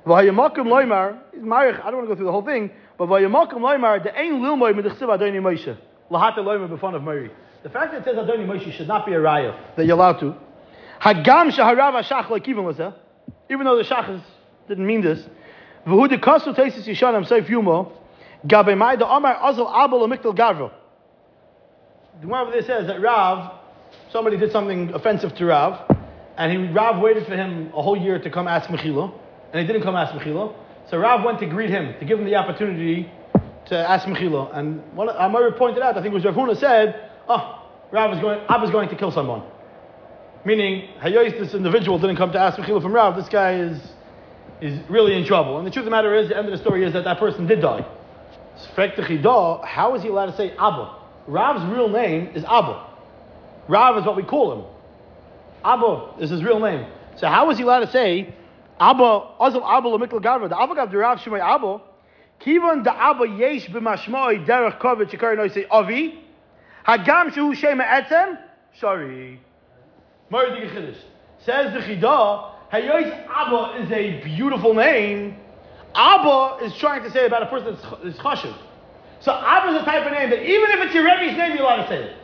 [0.07, 4.17] v'hayamakim loymar, I don't want to go through the whole thing, but v'hayamakim loymar, the
[4.17, 5.77] ein lilmoy midchsiv Adoni Moshe.
[6.11, 7.31] Lahata loymar b'fon of Mary.
[7.65, 10.21] The fact that it says Adoni Moshe should not be a raya that you're allowed
[10.21, 10.37] to.
[11.03, 14.23] Hagam shaharav hashach like even though the Shach
[14.69, 15.29] didn't mean this.
[15.87, 17.93] V'hu de kasu teisis yishanim seif yumo,
[18.47, 20.71] gabe mai da amar azal abel amiktal garvo.
[22.21, 23.53] The one over there says that Rav,
[24.12, 25.97] somebody did something offensive to Rav,
[26.37, 29.12] and he, Rav waited for him a whole year to come ask Mechila,
[29.53, 30.55] and he didn't come ask Mechila.
[30.90, 33.11] So Rav went to greet him, to give him the opportunity
[33.66, 34.55] to ask Mechila.
[34.57, 38.21] And one, Amar pointed out, I think it was Rav Huna said, oh, Rav is
[38.21, 39.43] going, Ab is going to kill someone.
[40.45, 43.81] Meaning, Hayois, this individual didn't come to ask Mechila from Rav, this guy is
[44.61, 45.59] is really in trouble.
[45.59, 47.18] And the truth of the matter is, the end of the story is that that
[47.18, 47.85] person did die.
[48.77, 50.96] How is he allowed to say Abba?
[51.27, 52.87] Rav's real name is Abba.
[53.68, 54.64] Rav is what we call him.
[55.64, 56.87] Abba is his real name.
[57.16, 58.35] So how is he allowed to say
[58.79, 60.49] Abba, Azal Abba Lamikl Garva?
[60.49, 61.81] The Abba Gav Rav Shemay Abba.
[62.40, 66.18] Kivan da Abba Yesh b'mashmoi derech kovet shekar no say Avi.
[66.87, 68.38] Hagam shehu shema etzem.
[68.79, 69.40] Sorry.
[71.44, 75.37] Says the Chidah, Hayois Abba is a beautiful name.
[75.95, 78.57] Abba is trying to say about a person that's chashiv.
[79.21, 81.63] So Abba is a type of name that even if it's your Rebbe's name, you're
[81.63, 82.17] allowed to say it.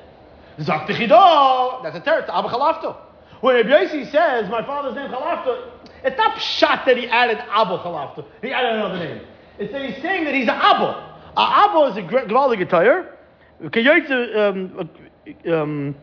[0.62, 2.96] Zak that's a teretz, Abba Chalafto.
[3.40, 5.72] When Rabbi Yossi says, my father's name Chalafto,
[6.04, 8.24] it's not pshat that he added Abba Chalafto.
[8.40, 9.20] He added another name.
[9.58, 11.18] It's that he's saying that he's an Abba.
[11.36, 13.12] A Abba is a Gvaldig attire.
[13.58, 14.90] Um,
[15.52, 15.94] um,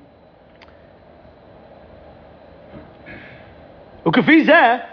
[4.06, 4.86] Ukafizeh,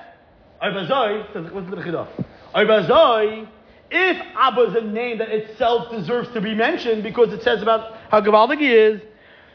[0.63, 2.07] Oibazoi, says, listen the Chidah.
[2.55, 3.49] Oibazoi,
[3.91, 7.97] if Abba is a name that itself deserves to be mentioned because it says about
[8.11, 9.01] how Gavaldik he is,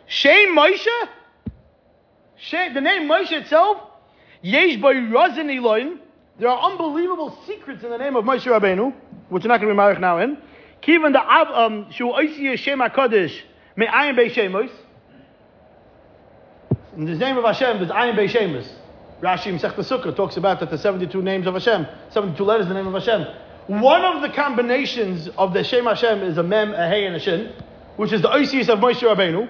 [0.08, 0.88] shame Moshe,
[2.38, 3.78] Shame the name Moshe itself,
[4.42, 6.00] Yesh Razin Eloim,
[6.38, 8.94] there are unbelievable secrets in the name of Moshe Rabbeinu,
[9.30, 10.38] which we're not going to be married now in.
[10.82, 13.34] Kivan the Ab, um, Shu Oisi Shem HaKadosh,
[13.78, 14.70] Me'ayim Be'Shemos.
[16.98, 18.68] In the name of Hashem, there's Ayin Be'Shemos.
[19.26, 22.94] Rashi Sukkah talks about that the 72 names of Hashem, 72 letters in the name
[22.94, 23.26] of Hashem.
[23.68, 27.20] One of the combinations of the Shem Hashem is a Mem, a Hey, and a
[27.20, 27.52] Shin,
[27.96, 29.50] which is the Oisius of Moshe Rabbeinu.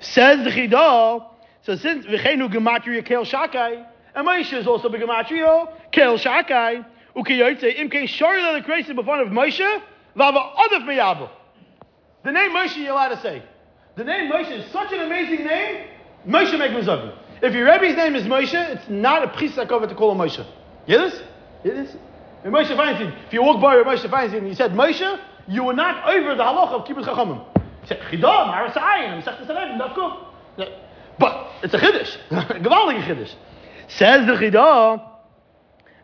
[0.00, 1.24] Says the Chidah,
[1.62, 6.84] so since V'chenu Gematria Kel Shakai, and Moshe is also Begematria Kel Shakai,
[7.16, 9.82] Ukiyotze, Imke Shorila the creation before of Moshe,
[10.16, 11.30] Vava Odef Meyabu.
[12.24, 13.44] The name Moshe you're allowed to say.
[13.94, 15.86] The name Moshe is such an amazing name,
[16.26, 17.23] Moshe Megmazavi.
[17.42, 20.46] If your Rebbe's name is Moshe, it's not a prisakova to call him Moshe.
[20.86, 21.22] Hear this?
[21.62, 21.96] Hear this?
[22.44, 25.72] If Moshe Feinstein, if you walk by Moshe Feinstein and you said Moshe, you were
[25.72, 27.44] not over the halacha of Kibbutz Chachamim.
[27.56, 30.80] You said Chidam, Harasayin, Mesechtes Alev, Davkuf.
[31.18, 32.16] But it's a Chiddush.
[32.30, 33.34] Gewaldige Chiddush.
[33.88, 35.10] Says the Chidah,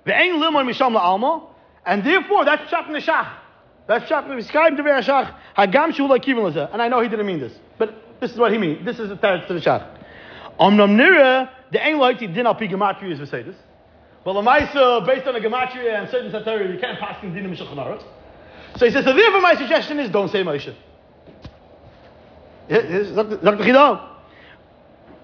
[0.07, 1.47] Ve'en limon misham la'alma,
[1.85, 3.29] and therefore that's shot in the shach.
[3.87, 5.35] That's shot in the sky to very shach.
[5.57, 8.59] Hagam shu like And I know he didn't mean this, but this is what he
[8.59, 8.85] means.
[8.85, 10.00] This is the teretz to the shach.
[10.61, 13.55] Omnam nira, the ain't like din al pi gematria is Mercedes.
[14.25, 18.03] But Lamaisa, based on a gematria and certain satire, you can't pass in dinim shulchan
[18.77, 20.75] So he says, so therefore my suggestion is don't say Moshe.
[22.69, 23.57] A little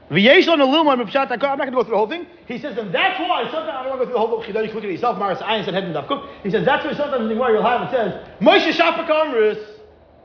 [0.08, 2.26] I'm not going to go through the whole thing.
[2.46, 4.62] He says, and that's why sometimes I don't want to go through the whole Chidam.
[4.62, 5.18] You can look at yourself.
[5.18, 7.90] Maris Ayin said head and He says that's why sometimes in the you'll have it
[7.90, 9.62] says Moshe Shapak Amris.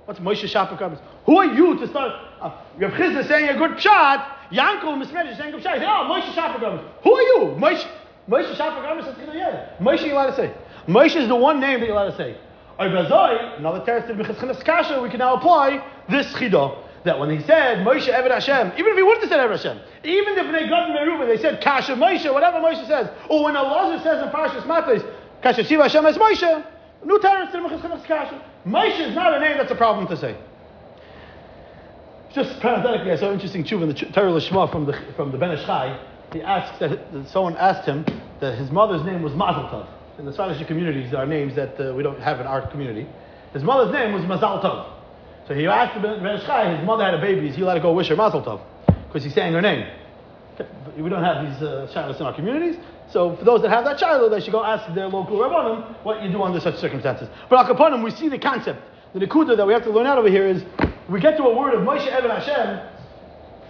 [0.06, 1.02] What's Moshe Shapak Amris?
[1.26, 2.12] Who are you to start?
[2.40, 5.80] Uh, Rav Chisda saying a good pshat Yankel Mismedish saying Shai.
[5.80, 6.60] Say, oh, Moshe Shapar
[7.04, 7.56] Who are you?
[7.58, 7.88] Moshe
[8.30, 8.60] Moshe says
[9.34, 9.70] yeah.
[9.80, 10.54] Moshe you're allowed to say.
[10.88, 12.38] Moshe is the one name that you're allowed to say.
[12.80, 17.80] Another teretz of Mechatzchinas Kasha, we can now apply this chidah that when he said
[17.86, 20.90] Moshe Eved Hashem, even if he wouldn't have said Eved Hashem, even if they got
[20.90, 24.66] in Meruba, they said Kasha Moshe, whatever Moshe says, or when Allah says in Parashas
[24.66, 25.04] Matos,
[25.42, 26.66] Kasha Shiva Hashem as Moshe,
[27.04, 28.42] new teretz to Mechatzchinas Kasha.
[28.66, 30.38] Moshe is not a name that's a problem to say.
[32.34, 35.38] Just parenthetically, I saw an interesting tshuva in the Torah Lishma from the from the
[35.38, 36.00] Ben Ish Chai.
[36.32, 38.06] He asks that, that someone asked him
[38.40, 39.88] that his mother's name was Mazel Tov.
[40.18, 43.06] In the Spanish communities, there are names that uh, we don't have in our community.
[43.52, 44.94] His mother's name was Mazal Tov.
[45.48, 47.74] So he asked the Ben Ish Chai, his mother had a baby, is he allowed
[47.74, 48.62] to go wish her Mazel Tov?
[49.08, 49.86] Because he's saying her name.
[50.98, 52.78] We don't have these uh, shilas in our communities.
[53.10, 56.24] So for those that have that child, they should go ask their local rabbanim what
[56.24, 57.28] you do under such circumstances.
[57.50, 58.80] But al we see the concept.
[59.14, 60.64] The nikuda that we have to learn out over here is
[61.12, 62.90] we get to a word of Moshe Evan Hashem.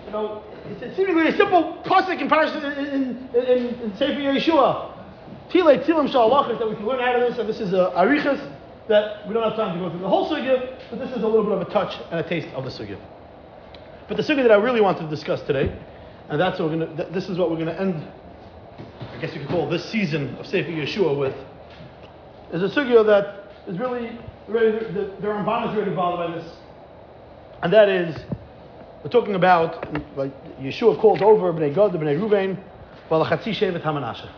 [0.06, 4.98] You know, it's seemingly a simple pasuk in Parashat in, in, in, in Sefer Yeshua.
[5.50, 8.40] Tilei Tzilim Shalachas that we can learn out of this, and this is a arichas
[8.88, 11.28] that we don't have time to go through the whole sugya, but this is a
[11.28, 13.00] little bit of a touch and a taste of the sugya.
[14.08, 15.78] But the sugya that I really wanted to discuss today,
[16.30, 18.08] and that's what we're gonna, this is what we're going to end.
[19.00, 21.36] I guess you could call this season of Sefer Yeshua with,
[22.54, 26.38] is a sugya that is really really The, the, the Ramban is really bothered by
[26.38, 26.54] this,
[27.62, 28.16] and that is
[29.04, 32.58] we're talking about like Yeshua calls over Bnei Gad, Bnei Ruvain,
[33.10, 34.30] Valachatzi Shevet Hamanasha.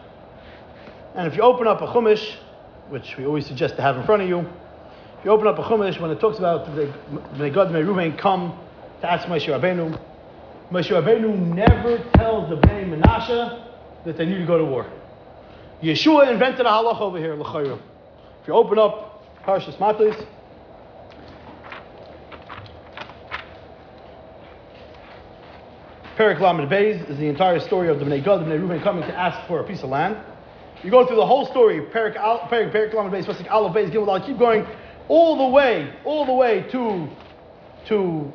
[1.15, 2.37] And if you open up a Chumash,
[2.89, 5.63] which we always suggest to have in front of you, if you open up a
[5.63, 8.57] Chumash, when it talks about Bnei Gad, Bnei Ruvain come
[9.01, 9.99] to ask Moshe Rabbeinu,
[10.71, 14.89] Moshe Rabbeinu never tells the Bnei Menashe that they need to go to war.
[15.81, 17.79] Yeshua invented a halach over here, l'chayra.
[18.41, 20.15] If you open up Parshas Matos,
[26.17, 29.01] Perik Lamed Beis is the entire story of the Bnei Gad, the Bnei Reuven coming
[29.01, 30.15] to ask for a piece of land.
[30.83, 32.15] You go through the whole story, Perik,
[32.49, 34.63] Perik, Perik Lamed Beis, Pasuk Aleph Beis, Gimel, I'll keep going
[35.07, 37.09] all the way, all the way to,
[37.87, 38.31] to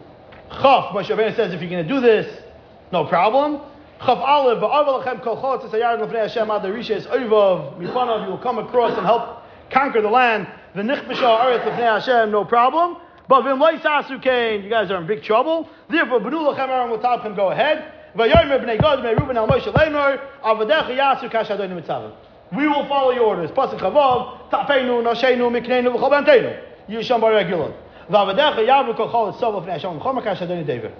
[0.50, 0.92] Chaf.
[0.92, 2.42] Moshe Rabbeinu says, if you're going to do this,
[2.90, 3.60] no problem.
[4.00, 8.30] Chaf Aleph, Va'av Lachem Kol Chol, Tzes Hayard Lefnei Hashem Ad Rishes Oivav, Mipanav, you
[8.30, 10.48] will come across and help conquer the land.
[10.74, 12.96] The Nichbashah Eretz Lefnei Hashem, no problem.
[13.28, 15.68] But vim sasu kain, you guys are in big trouble.
[15.88, 17.92] Therefore, benu lachem go ahead.
[18.16, 22.12] Bnei Gad bnei Reuben Moshe Leimer avadecha yasu kash adonim.
[22.52, 23.50] We will follow your orders.
[23.50, 26.56] Pasuk chavav tapeinu nashenu mikneinu v'chol.
[26.88, 27.72] Yisham bar regulon.
[28.10, 30.92] Vavadecha yavru kol chol etzav l'fnei Hashem v'chol kash David.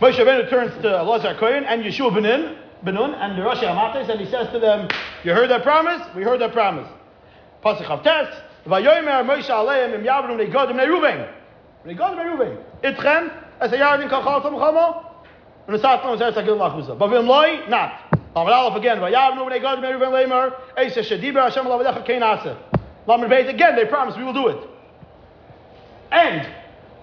[0.00, 4.20] Moshe Rabbeinu turns to Elazar Kohen and Yeshua Benin, Benun and the Rashi Amates, and
[4.20, 4.88] he says to them,
[5.22, 6.02] "You heard that promise?
[6.16, 6.88] We heard that promise."
[7.64, 8.34] Pasuk Chavtes.
[8.66, 11.28] Vayomer Moshe Aleim im Yavrum Negodim Neruven.
[11.86, 12.56] Negodim Neruven.
[12.82, 13.30] Itchem
[13.62, 15.06] as a yardin kachal tam chamo.
[15.68, 16.98] And the Satan was Eretz Agil Lachuza.
[16.98, 17.92] But vim loy not.
[18.34, 18.98] Lamed Aleph again.
[18.98, 20.52] Vayavrum Negodim Neruven Leimer.
[20.76, 22.58] Eisa Shediber Hashem Lavadecha Kein Asa.
[23.06, 23.76] Lamed Beis again.
[23.76, 24.68] They promised we will do it.
[26.10, 26.48] And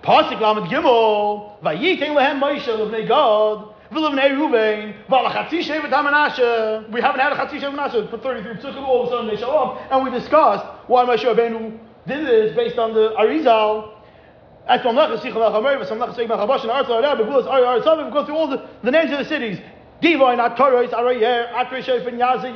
[0.04, 1.62] Pasuk Lamed Gimel.
[1.62, 3.76] Vayitein lehem Moshe levnei Gad.
[3.92, 5.90] We haven't had a Chatzi Shevet
[7.74, 8.84] Menashe for 33 psukim.
[8.84, 12.56] All of a sudden they show up, and we discussed why Moshe Rabbeinu did this
[12.56, 13.99] based on the Arizal.
[14.70, 14.92] And through
[18.36, 19.60] all the, the names of the cities.
[20.02, 22.56] Divoin, Atorois, Arayer, Atreshef, and Yazig,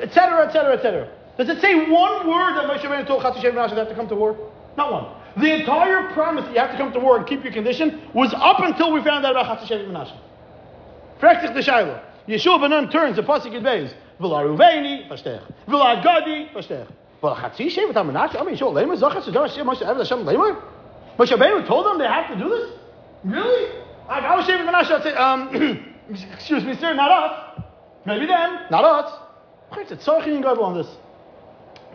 [0.00, 1.08] etc., etc., etc.
[1.38, 3.94] Does it say one word that Moshe Rabbeinu told Chatzi Shevet Menashe they have to
[3.94, 4.36] come to war?
[4.76, 5.06] Not one.
[5.40, 8.34] The entire promise that you have to come to war and keep your condition was
[8.34, 10.16] up until we found out about Chatzi Shevet Menashe.
[11.20, 12.02] Sich der Scheilo.
[12.26, 13.94] Yeshua Benon turns the Pasuk in Beis.
[14.20, 15.42] V'la Ruveni, verstech.
[15.68, 16.88] V'la Gadi, verstech.
[17.22, 18.40] V'la Chatzi Shevet HaMenashe.
[18.40, 20.62] I mean, Yeshua Hashem Lemer?
[21.18, 22.78] Moshe Rabbeinu told them they have to do this?
[23.24, 23.72] Really?
[24.08, 25.94] Like, I was Shevet Menashe, I'd say, um,
[26.34, 27.62] excuse me, sir, not us.
[28.04, 29.20] Maybe them, not us.
[29.78, 30.86] It's a Tzorchi and Gadol on this.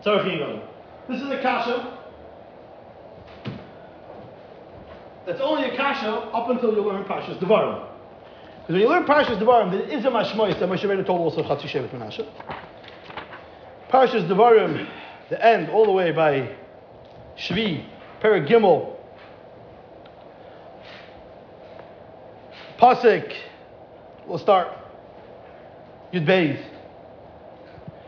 [0.04, 0.64] Tzorchi and Gadol.
[1.08, 1.98] This is a kasha.
[5.26, 7.88] That's only a kasha up until you learn Pashas Devarim.
[8.62, 11.44] Because when you learn Parshas Devarim, there is a mashmois that Moshe Rabbeinu told also
[11.44, 12.28] Chatzi Shevet Menashe.
[13.90, 14.88] Parshas Devarim,
[15.30, 16.56] the end, all the way by
[17.38, 17.86] Shvi,
[18.22, 18.48] Perek
[22.82, 23.32] Pasik,
[24.26, 24.68] we'll start,
[26.12, 26.60] Yud Beis.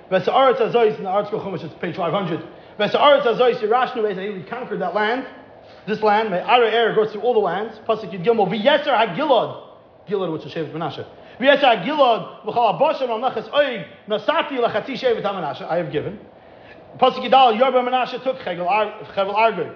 [0.09, 2.39] Vesa Aretz Azois, in the Arts Chumash, it's page 500.
[2.80, 5.28] Vesa Aretz Azois, Yerashnu Beis, we conquered that land.
[5.86, 7.78] This land, may Ara Er goes through all the lands.
[7.88, 9.63] Pasik Yud Gimel, V'yeser HaGilad,
[10.09, 11.05] Gilad, which is Shevet Menashe.
[11.39, 16.19] V'yeser HaGilad, V'chal HaBoshem, Al Nachas Oig, Nasati Lachatzi Shevet HaMenashe, I have given.
[16.97, 19.71] Pasuk Yidal, Yorba Menashe took Chevel Argoy.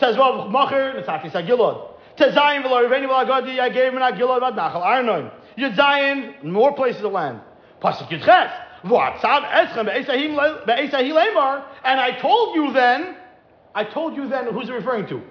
[0.00, 1.89] Tezvav Macher, Nasati Sagilad.
[2.20, 3.06] Tezayim V'lo Riveni
[5.56, 7.40] Nachal more places of land.
[7.82, 11.64] Pasuk eschem be'esahim le- be'esahi.
[11.84, 13.16] And I told you then,
[13.74, 15.22] I told you then, who's it referring to?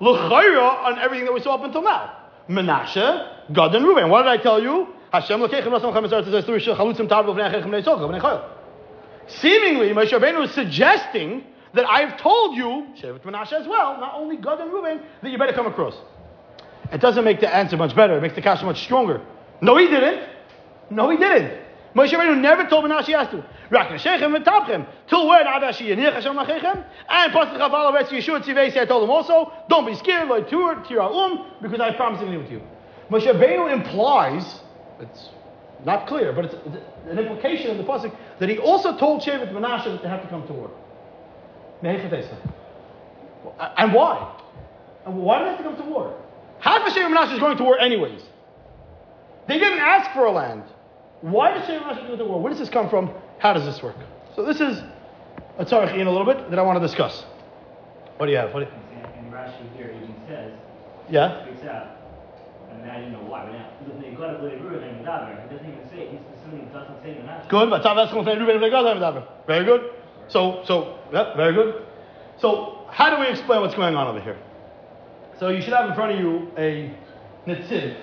[0.00, 2.12] L'chayra on everything that we saw up until now.
[2.48, 4.10] Menashe, Gad, and Reuben.
[4.10, 4.88] What did I tell you?
[5.12, 7.08] Hashem l'keichem rasam through chalutzim.
[9.26, 14.36] Seemingly, Moshe Rabbeinu is suggesting that I've told you, Shevet Menashe as well, not only
[14.36, 15.94] Gad and Reuben, that you better come across.
[16.92, 18.16] It doesn't make the answer much better.
[18.16, 19.20] It makes the kasha much stronger.
[19.60, 20.28] No, he didn't.
[20.90, 21.62] No, he didn't.
[21.94, 23.44] Moshe Rabbeinu never told Menashe he has to.
[23.70, 24.86] Rak neshechem v'tapchem.
[25.08, 26.84] Till when Adashi yinich Hashem lachechem?
[27.08, 31.62] And Pasuk Chaval Avetz Yeshua I told him also, don't be scared, like tur tira'um,
[31.62, 32.60] because I promised to be with you.
[33.10, 34.60] Moshe Rabbeinu implies,
[34.98, 35.30] it's
[35.84, 36.54] not clear, but it's
[37.08, 40.28] an implication in the Pasuk, that he also told Shevet Menashe that they have to
[40.28, 40.70] come to war.
[43.76, 44.36] And why?
[45.06, 46.23] And why do they have to come to war?
[46.64, 48.22] Half of Shevet Menashe is going to war anyways.
[49.46, 50.64] They didn't ask for a land.
[51.20, 52.40] Why does Shevet Menashe go to war?
[52.40, 53.10] Where does this come from?
[53.38, 53.96] How does this work?
[54.34, 54.82] So this is
[55.58, 57.22] a tzarech in a little bit that I want to discuss.
[58.16, 58.54] What do you have?
[58.54, 58.72] What do you,
[59.18, 60.52] And Rashi here even says,
[61.10, 61.44] yeah?
[61.44, 61.98] speaks out.
[62.70, 65.44] And I why, but now, they got to believe Ruben and Medaber.
[65.44, 67.48] It doesn't even say, he specifically doesn't say Menashe.
[67.50, 67.68] Good.
[67.68, 69.46] But Tav Eschem Lefnei Reuben Lefnei Gad Lefnei Medaber.
[69.46, 69.90] Very good.
[70.28, 71.84] So, so, yeah, very good.
[72.40, 74.38] So, how do we explain what's going on over here?
[75.38, 76.94] So, you should have in front of you a
[77.44, 77.96] netziv.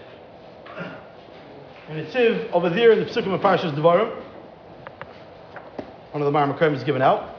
[1.88, 4.22] A netziv over there in the Pesukim of Parshas Devarim.
[6.12, 7.31] One of the Marmakim is given out.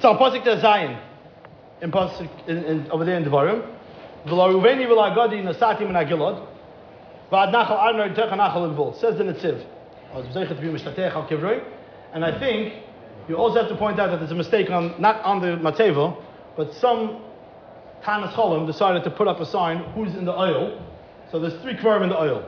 [0.00, 0.98] It's on Pasuk to Zion.
[1.82, 3.60] In Pasuk, in, in, over there in Devarim.
[4.24, 6.42] V'la Ruveni v'la Gadi nasati min Agilad.
[7.30, 8.98] V'ad nachal arnoy techa nachal l'gvul.
[8.98, 9.62] Says the Netziv.
[12.14, 12.82] And I think
[13.28, 16.16] you also have to point out that there's a mistake on, not on the Mateva,
[16.56, 17.20] but some
[18.02, 20.82] Tanas Cholim decided to put up a sign, who's in the oil.
[21.30, 22.42] So there's three kvarim in the oil.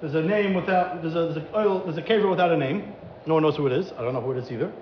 [0.00, 2.94] There's a name without, there's a, there's a oil, there's a kever without a name.
[3.26, 3.90] No one knows who it is.
[3.98, 4.72] I don't know who it is either.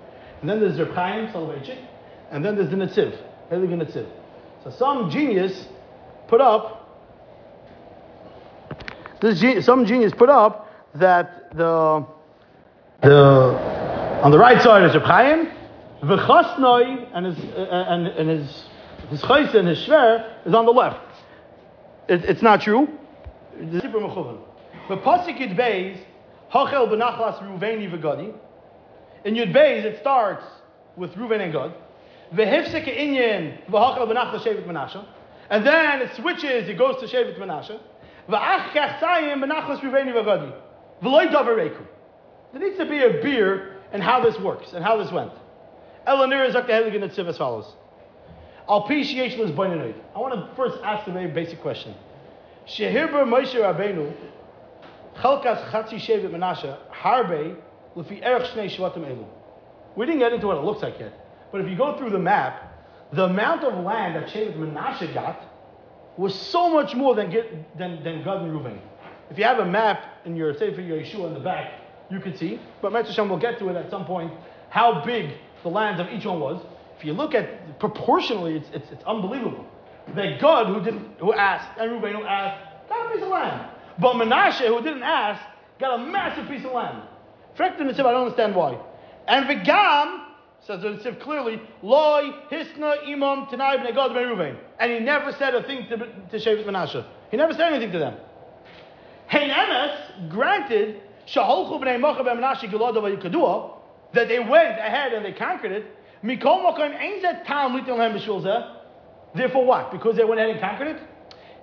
[0.41, 1.79] And then there's Reb Chaim Soloveitchik,
[2.31, 3.17] and then there's the Netziv,
[3.51, 4.07] Helig Netziv.
[4.63, 5.67] So some genius
[6.27, 6.77] put up,
[9.21, 12.05] this ge- some genius put up that the
[13.01, 15.47] the on the right side is Reb Chaim,
[16.03, 18.65] v'chasnoi and his uh, and, and his
[19.09, 20.99] his chayse and his shver is on the left.
[22.07, 22.87] It, it's not true.
[23.57, 25.55] But Pasuk Yud
[26.51, 28.33] Hachel b'nachlas Ruveni v'gadi.
[29.25, 30.45] In Yud Beis it starts
[30.95, 31.73] with Ruven and Gad.
[32.31, 32.39] And
[35.67, 37.77] then it switches, it goes to Shevet Menashe.
[38.29, 39.41] Sayim.
[42.53, 45.31] There needs to be a beer and how this works and how this went.
[46.07, 47.65] Elanir is the Heligan Netziv as follows.
[48.67, 49.95] Al pi sheyesh lis boinanoid.
[50.15, 51.93] I want to first ask a very basic question.
[52.67, 54.13] Shehirber Moshe Rabbeinu
[55.17, 57.57] chalkas chatzi shevet Menashe harbe
[57.95, 59.25] lefi erech shnei shvatim elu.
[59.95, 61.13] We didn't get into what it looks like yet,
[61.51, 62.71] but if you go through the map,
[63.13, 65.43] the amount of land that Shevet Menashe got
[66.17, 67.31] was so much more than
[67.77, 68.79] than than Gad and Reuven.
[69.29, 71.73] If you have a map in your Sefer Yeshua in the back,
[72.09, 72.59] you can see.
[72.81, 74.33] But Mitzvah will get to it at some point.
[74.69, 75.31] How big
[75.63, 76.61] the lands of each one was.
[76.97, 79.65] If you look at proportionally, it's it's, it's unbelievable.
[80.15, 83.69] That Gad who didn't who asked and Reuven who asked got a piece of land,
[83.99, 85.41] but Menashe who didn't ask
[85.79, 87.03] got a massive piece of land.
[87.57, 88.79] Frek the Netziv, I don't understand why.
[89.27, 90.30] And Vigam
[90.65, 95.55] says the Netziv clearly, Loi Hisna Imam Tanai Bnei Bnei Reuven, and he never said
[95.55, 97.03] a thing to to Shevet Menashe.
[97.31, 98.17] He never said anything to them.
[99.27, 103.77] Hein granted, Shaholchu b'nei Mocha b'Menashe Gilada v'Yikadua,
[104.13, 105.85] that they went ahead and they conquered it.
[106.23, 108.77] Mikol Mokom ein tam litin lehem.
[109.33, 109.91] Therefore, what?
[109.91, 111.01] Because they went ahead and conquered it.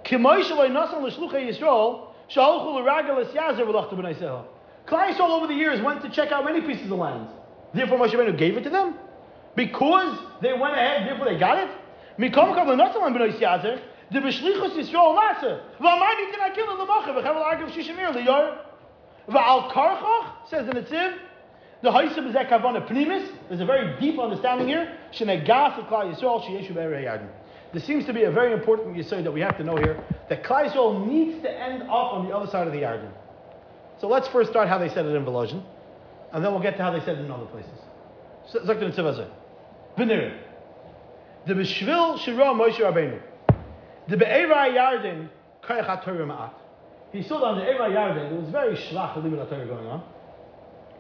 [0.05, 4.45] K'moy shaloi nasan l'shluchei Yisrael, Shaholchu l'ragel es yazer v'lachta b'nei Selah.
[4.87, 7.29] Klai Yisrael over the years went to check out many pieces of land.
[7.79, 8.95] Therefore, Moshe Rabbeinu gave it to them
[9.55, 11.07] because they went ahead.
[11.09, 11.71] Therefore, they got it.
[12.19, 13.81] Mokom l'nasan lehem b'nei yazer.
[14.11, 15.61] The b'shlichus Yisrael nasa.
[15.81, 18.59] V'amani tin akil l'macha v'chevel agav shishimir liyor.
[19.29, 21.19] Va'al karchach, says the Netziv,
[21.83, 23.31] the Haisib is Kavana Pnimis.
[23.49, 24.97] There's a very deep understanding here.
[25.13, 27.29] Shenegas Klal Yisrael Sheyeshu Yarden.
[27.73, 30.43] There seems to be a very important Yisrael that we have to know here, that
[30.43, 33.11] Klal Yisrael needs to end up on the other side of the Yarden.
[34.01, 35.63] So let's first start how they said it in Volozhin,
[36.33, 37.71] and then we'll get to how they said it in other places.
[38.53, 39.29] The Netziv
[39.97, 40.39] Azeh.
[41.47, 43.21] The B'shvil Shira Moshe Rabbeinu.
[44.09, 45.29] The Be'erei Yarden
[45.63, 46.53] Kayach HaTorah Ma'at.
[47.13, 50.03] He saw that on the Eva Yarden, there was very shlach limit Torah going on.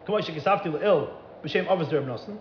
[0.07, 1.11] Kamay shekisavti le'il,
[1.45, 2.39] b'shem avos derb nosen.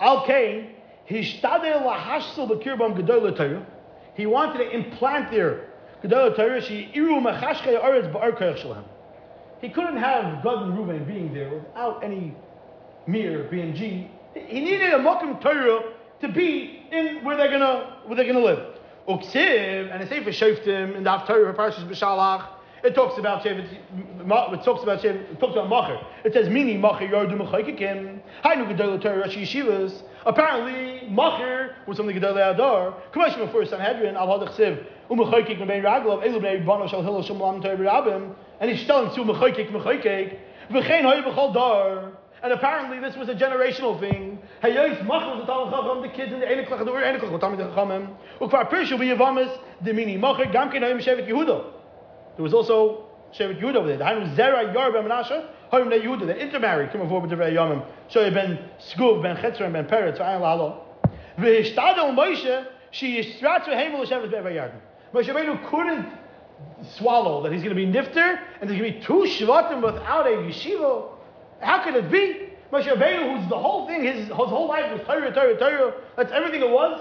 [0.00, 0.74] Al Kain,
[1.08, 3.66] hishtadel lahashsel b'kirbam gedol Torah.
[4.14, 5.68] He wanted to implant there
[6.04, 8.84] gedol Torah, she iru mechashkei oretz ba'ar koyach shalhem.
[9.60, 12.34] He couldn't have Gad and Reuben being there without any
[13.06, 14.08] mir, BNG.
[14.34, 18.78] He needed a Mokum Torah to be in where they're gonna where they're gonna live.
[19.08, 22.46] Uksiv and it's for Shoftim in the Haftarah Parshas B'Shalach.
[22.84, 23.66] It talks about Shevet.
[23.72, 25.32] It talks about Shevet.
[25.32, 26.04] It talks about Macher.
[26.24, 28.20] It says meaning Macher Yardu Mechaykikim.
[28.44, 30.02] Hainu Gedol Torah Rashi Yeshivas.
[30.24, 32.94] Apparently Macher was from the Gedol Adar.
[33.12, 34.54] Kamashim before Sanhedrin Al Hadach
[35.10, 35.20] And
[38.70, 40.38] he's telling to Mechaykik Mechaykik
[40.70, 42.12] V'chein Hoy B'chol Dar.
[42.42, 44.38] And apparently this was a generational thing.
[44.62, 46.46] Hayos Mach was a Talmud Chacham, the kids in the
[47.38, 48.14] Talmud Chachamim.
[48.40, 48.98] Ukvar Pirshu
[51.00, 51.64] Shevet Yehuda.
[52.36, 53.96] There was also Shevet Yehuda over there.
[53.96, 56.26] The Hainu Zera Yar Ben Menashe, Hayim Ne Yehuda.
[56.26, 56.92] They intermarried.
[56.92, 57.36] Come with the.
[58.10, 59.36] Shoy Ben Skuv, Ben
[59.72, 60.84] Ben Peretz, Lalo.
[61.38, 63.16] V'hishtadel Moshe, she
[64.06, 64.72] Shevet.
[65.12, 66.06] Moshe Rabbeinu couldn't
[66.96, 70.26] swallow that he's going to be nifter, and there's going to be two Shvatim without
[70.26, 71.10] a yeshiva.
[71.60, 72.50] How could it be?
[72.72, 75.94] Moshe Rabbeinu, who's the whole thing, his, his whole life was Torah, Torah, Torah.
[76.16, 77.00] That's everything it was.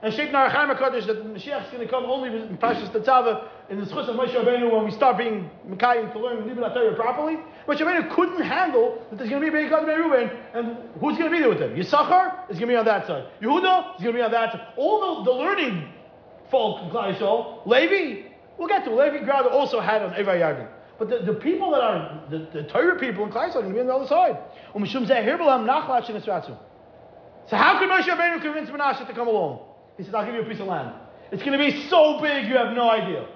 [0.00, 3.80] And Sheikh Narachaim HaKadosh, that Mashiach is going to come only in Pashas Tetzaveh, in
[3.80, 7.38] the schus of Moshe Rabbeinu, when we start being Mekayim to learn Libra Torah properly.
[7.66, 11.30] Moshe Rabbeinu couldn't handle that there's going to be Beikad Reuben, and who's going to
[11.30, 11.74] be there with him?
[11.74, 13.26] Yisachar is going to be on that side.
[13.42, 14.68] Yehuda is going to be on that side.
[14.76, 15.92] All the, the learning
[16.50, 18.28] folk in Klal Levi,
[18.58, 19.12] we'll get to it.
[19.12, 20.68] Levi Grada also had an Eva Yarden.
[20.98, 23.68] But the, the people that are, the, the Torah people in Klal Yisrael are going
[23.68, 24.38] to be on the other side.
[24.74, 26.56] U'm Shenisratzu.
[27.48, 29.60] So how could Moshe Rabbeinu convince Menashe to come along?
[29.96, 30.92] He said, I'll give you a piece of land.
[31.32, 33.26] It's going to be so big you have no idea.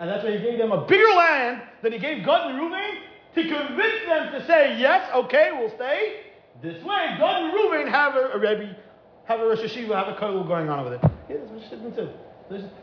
[0.00, 2.98] And that's why he gave them a bigger land than he gave Gad and Reuben
[3.34, 6.22] to convince them to say, yes, okay, we'll stay.
[6.60, 8.76] This way, Gad and Reuben have a, a Rebbe,
[9.24, 11.10] have a Rosh Yeshiva, have a kollel going on over there.
[11.28, 12.14] Yeah, that's what Shidman said.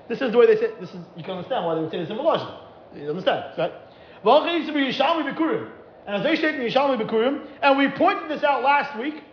[0.08, 2.00] This, is the way they say, this is, you can understand why they would say
[2.00, 2.52] this in Volozhin.
[2.96, 3.72] You understand, right?
[6.08, 9.24] And as they state in Yishalmi Bikurim, and we pointed this out last week,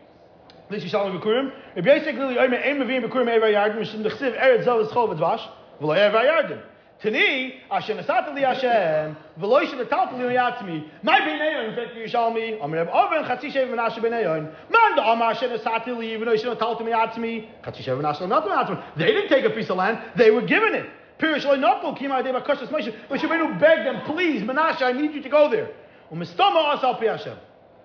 [0.70, 4.64] this Yishalmi Bikurim, Rabbi Yisrael clearly, Omer Ein Mevim Bikurim Evar Yardim, Mishim Dechsiv Eretz
[4.64, 5.48] Zel Eschol V'dvash,
[5.80, 6.60] V'lo Evar Yardim.
[7.02, 13.24] Tani, Hashem, V'lo Yishem Netalta Li Yatzmi, My B'nei in fact, Yishalmi, Omer Reb Oven,
[13.24, 14.24] Chatzi Shev Menashe B'nei
[14.70, 18.46] Man da Amar Asher Nasata Li, V'lo Yishem Netalta Mi Yatzmi, Chatzi Shev Menashe Not
[18.46, 18.96] Yatzmi.
[18.96, 20.86] They didn't take a piece of land, they were given it.
[21.18, 24.92] Pirish Loi Nopel came out by Kashas Moshe, but Shemenu begged them, please, Menashe, I
[24.92, 25.70] need you to go there.
[26.10, 27.38] Umistama Asal Pi Hashem.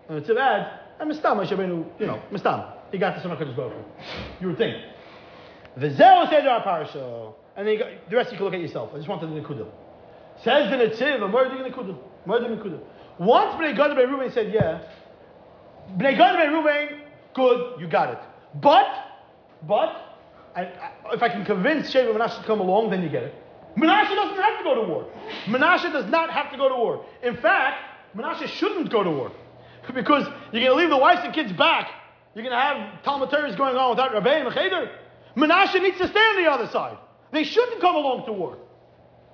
[0.07, 2.65] And it's adds, and Mistama Shemenu, you know, Mistam.
[2.91, 3.85] He got this on HaKadosh Baruch.
[4.39, 4.75] You would think.
[5.77, 7.33] V'zeh Seder HaParasha.
[7.55, 8.91] And then you got, the rest you can look at yourself.
[8.93, 9.67] I just wanted the Nekudah.
[10.43, 11.97] Says the Netziv, I'm worthy Nekudah.
[12.25, 12.79] Worthy Nekudah.
[13.19, 14.81] Once Bnei Gad Bnei Ruben said, yeah,
[15.97, 17.01] Bnei Gad Bnei Ruben,
[17.33, 18.19] good, you got it.
[18.61, 18.87] But,
[19.67, 20.17] but,
[20.55, 23.35] I, I, if I can convince Sheva Menashe to come along, then you get it.
[23.77, 25.07] Menashe doesn't have to go to war.
[25.45, 27.05] Menashe does not have to go to war.
[27.23, 27.77] In fact,
[28.15, 29.31] Menashe shouldn't go to war.
[29.93, 31.89] Because you're going to leave the wives and kids back.
[32.35, 34.89] You're going to have Talmud going on without Rabbi and.
[35.35, 36.97] Menashe needs to stay on the other side.
[37.31, 38.57] They shouldn't come along to war.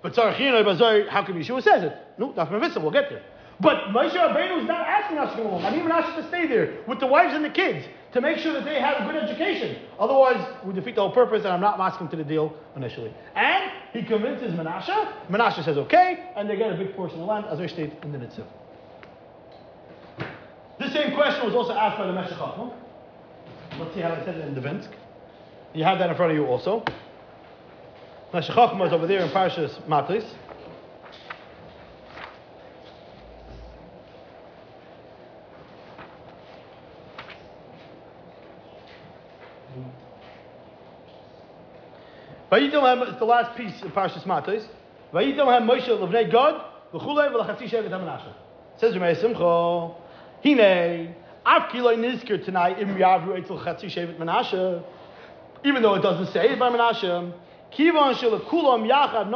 [0.01, 1.97] But how come Yeshua says it?
[2.17, 3.23] No, that's Mavissa, we'll get there.
[3.59, 5.65] But Moshe Rabbeinu is not asking us to come along.
[5.65, 8.53] I need Menashe to stay there with the wives and the kids to make sure
[8.53, 9.81] that they have a good education.
[9.99, 13.11] Otherwise, we defeat the whole purpose, and I'm not asking to the deal initially.
[13.35, 15.13] And he convinces Menashe.
[15.29, 18.11] Menashe says okay, and they get a big portion of land, as I state in
[18.11, 18.45] the Netziv.
[20.79, 22.37] This same question was also asked by the Meshech.
[23.79, 24.89] Let's see how it says it in the Vinsk.
[25.73, 26.83] You have that in front of you also.
[28.33, 30.25] Meshech Chacham is over there in Parshas Matris.
[42.51, 44.67] Vayitel it's the last piece in Parshas Matos.
[45.13, 46.61] Vayitel hem Moshe levnei Gad
[46.93, 48.33] v'chulei v'lachatzi shevet hamanashe.
[48.77, 49.95] Says Ramei Simcha,
[50.43, 51.15] Hine,
[51.45, 54.83] Av kiloi nizkir tonight im yavru etzel chatzi shevet Menashe.
[55.63, 57.33] Even though it doesn't say it by Menashe,
[57.71, 58.13] kivan
[58.87, 59.29] yachad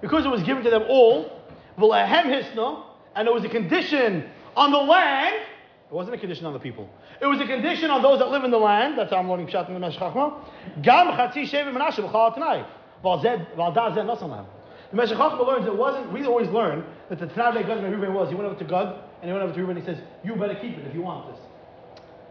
[0.00, 1.30] because it was given to them all,
[1.76, 4.24] and it was a condition
[4.56, 5.36] on the land.
[5.90, 6.88] It wasn't a condition on the people.
[7.20, 8.98] It was a condition on those that live in the land.
[8.98, 10.44] That's how I'm learning Pshat in the Meshech Chachma.
[10.82, 12.34] Gam chatzi shevet Menashe b'chal.
[14.90, 16.12] The Meshech Chachma learns it wasn't.
[16.12, 18.28] We always learn that the Tanakh that Gad was.
[18.28, 19.78] He went over to Gad and he went over to Reuben.
[19.78, 21.40] and He says, "You better keep it if you want this."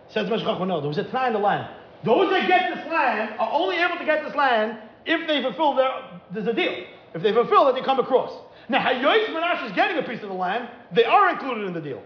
[0.10, 0.80] Says Meshech Chachma, no.
[0.80, 1.68] There was a Tanakh in the land.
[2.04, 5.76] Those that get this land are only able to get this land if they fulfill
[5.76, 5.90] their,
[6.32, 6.84] there's a deal.
[7.14, 8.32] If they fulfill that, they come across.
[8.70, 11.82] Now, Hayois Menashe is getting a piece of the land, they are included in the
[11.82, 12.02] deal.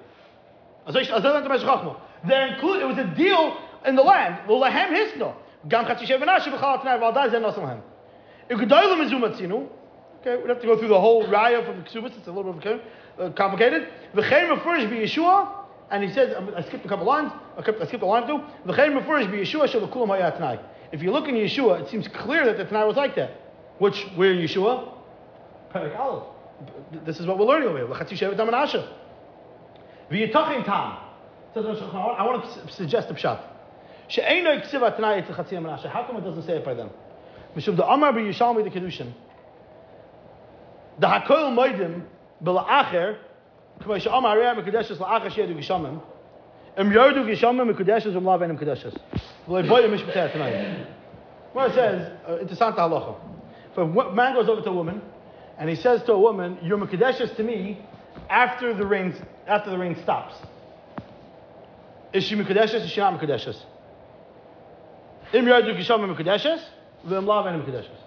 [0.86, 4.38] They're included, it was a deal in the land.
[10.22, 12.16] Okay, we have to go through the whole raya from the Ksubas.
[12.18, 13.88] It's a little bit complicated.
[14.14, 15.61] V'chein mefurish be Yeshua,
[15.92, 17.32] and he says, I skipped a couple lines.
[17.58, 18.44] I skipped, a line or two.
[18.72, 20.60] V'chein mefurish be Yeshua shel kulam.
[20.92, 23.32] If you look in Yeshua, it seems clear that the Tanai was like that.
[23.78, 24.94] Which we're in Yeshua,
[25.74, 26.24] Perik Aleph.
[27.06, 27.88] This is what we're learning over here.
[27.88, 28.30] L'chatzi I
[32.24, 33.40] want to suggest a pshat.
[35.90, 36.90] How come it doesn't say it by them?
[37.56, 39.14] Mishum the Amar b'Yishalmi the Kedushin.
[41.00, 42.04] The Hakoil Moedim
[42.44, 43.18] b'la'acher,
[51.54, 53.16] Well, it says, uh, interessant halacha.
[53.72, 55.02] If a man goes over to a woman,
[55.58, 57.80] and he says to a woman, "You're mekudeshes to me,"
[58.30, 59.14] after the rain
[59.48, 60.36] after the rain stops.
[62.14, 62.84] Is she mekudeshes?
[62.86, 63.58] Is she not mekudeshes?
[65.34, 66.62] Im yodu gishamim mekudeshes,
[67.06, 68.00] v'im lavenim kudeshes.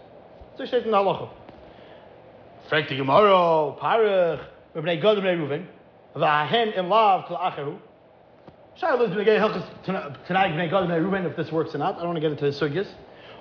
[0.57, 1.29] So steht in the halacha.
[2.70, 4.41] Fragt die Gemara, Parach,
[4.75, 5.66] B'nai Gad B'nai Reuven,
[6.16, 7.79] V'ahen in love to Acheru.
[8.81, 9.64] Shaila is B'nai Hilchas
[10.27, 11.95] Tanai B'nai Gad and Reuven, if this works or not.
[11.95, 12.89] I don't want to get into the sugyas.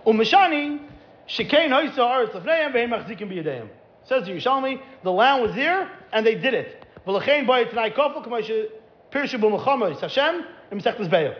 [0.06, 0.80] Umishani,
[1.28, 3.68] Shekain Hoysa Aretz Lefneim, B'nai Machzikim B'yadeim.
[4.06, 6.86] Says the Yushalmi, the land was there, and they did it.
[7.08, 8.70] V'lechein boy tonight Kofel, K'mai
[9.12, 11.36] Pirshu B'machama, Hashem, and Mesechtes Be'yo.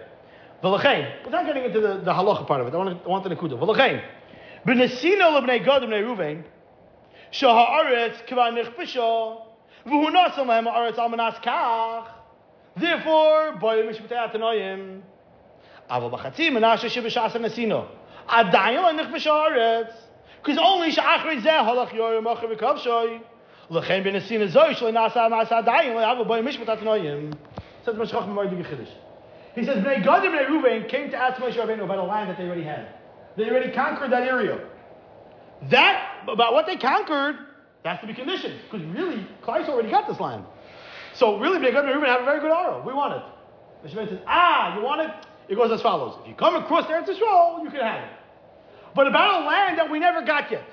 [0.64, 3.24] V'lechein, without getting into the, the halacha part of it, I want, to, I want
[3.26, 3.60] the Nekuda.
[3.60, 4.02] V'lechein,
[4.66, 6.44] B'nesino L'bnei Gad B'nai Reuven,
[7.32, 9.42] Shaha'aretz K'va Nechpisha,
[9.87, 12.15] והוא נוסם להם הארץ על מנס כך.
[12.79, 15.01] Therefore, בואי משפטי התנועים.
[15.91, 17.83] אבל בחצי מנשה שבשעס הנסינו,
[18.29, 20.09] עדיין לא נכבשה הארץ.
[20.43, 23.19] Because only שאחרי זה הלך יורם אחר וכבשוי.
[23.71, 27.31] לכן בנסינו זוי שלא נעשה מעשה עדיין, לא אבל בואי משפט התנועים.
[27.85, 28.93] Says Meshach Memorial Chiddush.
[29.55, 32.31] He says, Bnei Gad and Bnei Reuven came to ask Moshe Rabbeinu about a land
[32.31, 32.89] that they already had.
[33.37, 34.59] They already conquered that area.
[35.71, 37.37] That, about what they conquered,
[37.86, 38.60] has to be conditioned.
[38.70, 40.46] Because really, Christ already got this land.
[41.14, 42.84] So really, Bnei Gad Reuben have a very good arrow.
[42.86, 43.24] We want it.
[43.86, 45.12] Moshe Rabbeinu says, ah, you want it?
[45.50, 46.18] It goes as follows.
[46.22, 48.10] If you come across Eretz Yisrael, you can have it.
[48.96, 50.64] But about a land that we never got yet.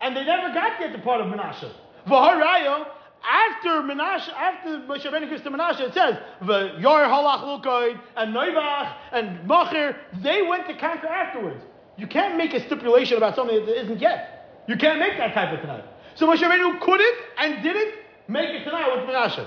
[0.00, 1.70] And they never got yet the part of Menashe.
[2.06, 2.86] V'haraya,
[3.22, 8.94] after Menashe, after Moshe Rabbeinu gives to Menashe, it says, V'yor halach lukoid, and Noivach,
[9.12, 11.62] and Machir, they went to conquer afterwards.
[11.96, 14.64] You can't make a stipulation about something that isn't yet.
[14.68, 15.84] You can't make that type of tonight.
[16.18, 17.94] So Moshe Rabbeinu couldn't and didn't
[18.26, 19.46] make it tonight with Menashe.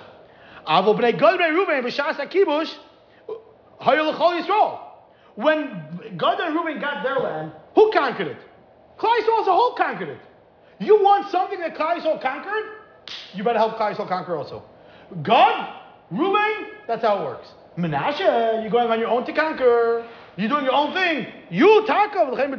[0.65, 2.73] Avo bnei Gad bnei Reuven b'shas hakibush
[3.81, 4.79] hayol l'chol Yisrael.
[5.35, 8.37] When Gad and Reuben got their land, who conquered it?
[8.97, 10.19] Klai Yisrael as a whole conquered it.
[10.79, 12.63] You want something that Klai Yisrael conquered?
[13.33, 14.63] You better help Klai Yisrael conquer also.
[15.23, 15.73] Gad,
[16.09, 17.49] Reuben, that's how it works.
[17.77, 20.07] Menashe, you're going on your own to conquer.
[20.37, 21.27] You're doing your own thing.
[21.49, 22.49] You taka v'lechem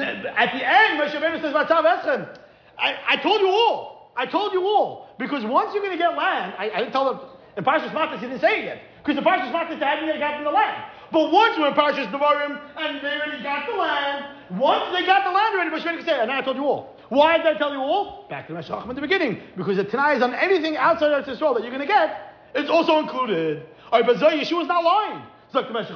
[0.00, 2.38] At the end, Moshe Rabbeinu says, "Vatzav eschem."
[2.78, 4.12] I, I told you all.
[4.16, 5.08] I told you all.
[5.18, 7.20] Because once you're going to get land, I, I didn't tell them
[7.56, 8.18] in Parshas Matas.
[8.18, 8.82] He didn't say it yet.
[9.02, 10.84] Because the Parshas Matas they hadn't yet gotten the land.
[11.12, 15.24] But once we're in Parshas Devarim and they already got the land, once they got
[15.24, 16.96] the land already, Moshe Rabbeinu said, and I told you all.
[17.10, 18.26] Why did I tell you all?
[18.28, 19.40] Back to the Meshech in the beginning.
[19.56, 22.70] Because the Tanai is on anything outside of Yisrael that you're going to get, it's
[22.70, 23.66] also included.
[23.92, 25.22] All right, but Zoy, Yeshua's not lying.
[25.52, 25.94] Like the Meshech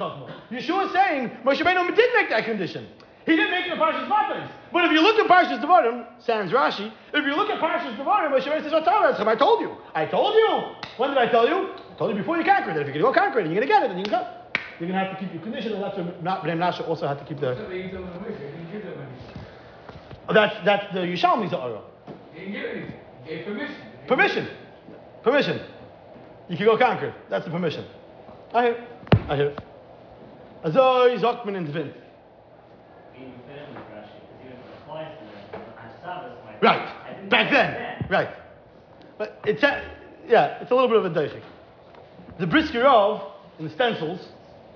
[0.53, 2.87] Yeshua is saying Moshe Rabbeinu did make that condition.
[3.29, 4.51] He didn't make it in Parshas Matas.
[4.73, 8.33] But if you look at Parshas Devarim, sans Rashi, if you look at Parshas Devarim,
[8.33, 9.77] Moshe Rabbeinu says, "Vatzav I told you.
[9.95, 10.75] I told you.
[10.97, 11.75] When did I tell you?
[11.75, 12.89] I told you before you conquered it.
[12.89, 14.13] If you're going to go conquer it, you're going to get it, and you can
[14.13, 14.27] go.
[14.81, 17.07] You're going to have to keep your condition, and that's what not Bnei Menashe also
[17.07, 17.55] had to keep the.
[17.55, 19.43] So they gave them away, they didn't give them anything.
[20.29, 21.83] Oh, that's that's the Yishalmi's Ara.
[22.33, 22.95] They didn't give anything,
[23.27, 23.77] they gave permission.
[24.07, 24.49] Permission.
[25.23, 25.61] Permission.
[26.49, 27.13] You can go conquer.
[27.29, 27.85] That's the permission.
[28.55, 28.87] I hear.
[29.29, 29.47] I hear.
[29.49, 29.59] It.
[30.65, 31.93] Azoi Zokman in Tvint.
[33.13, 37.29] Being fair with Rashi, because even if it applies to them, on Shabbos, my Right.
[37.29, 38.07] Back then.
[38.11, 38.31] Right.
[39.19, 39.83] But it's a,
[40.29, 41.43] yeah, it's a little bit of a deichik.
[42.39, 44.29] The Briskerov in the stencils,